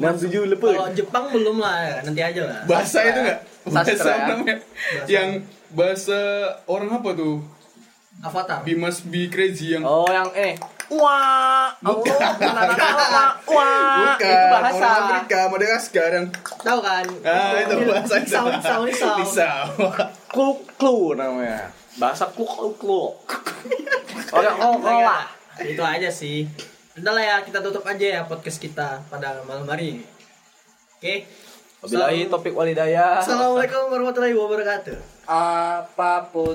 [0.00, 2.60] enam tujuh Kalau delapan Jepang belum lah, nanti aja lah.
[2.64, 3.40] Bahasa itu enggak?
[3.68, 4.24] Bahasa Sastra ya.
[4.32, 4.56] namanya.
[5.06, 5.28] Yang
[5.72, 6.18] bahasa
[6.66, 7.36] orang apa tuh?
[8.22, 8.62] Avatar.
[8.62, 10.54] Be must be crazy yang oh yang eh
[10.92, 12.14] wah Bukan.
[12.14, 16.26] wah wah Bukan, itu bahasa orang Amerika, Madagaskar yang
[16.62, 17.06] Tahu kan?
[17.26, 18.30] Ah, itu bahasa itu.
[18.30, 19.18] Sound, sound, sound.
[19.26, 19.62] Risau.
[20.30, 22.46] klu klu namanya bahasa klu
[22.78, 23.10] klu
[24.30, 25.26] orang oh oh lah
[25.60, 26.48] Itu aja sih.
[26.92, 30.04] Udah lah ya, kita tutup aja ya podcast kita pada malam hari ini.
[31.00, 31.24] Oke.
[31.82, 35.26] Wabillahi topik walidayah Assalamualaikum warahmatullahi wabarakatuh.
[35.26, 36.54] Apa pun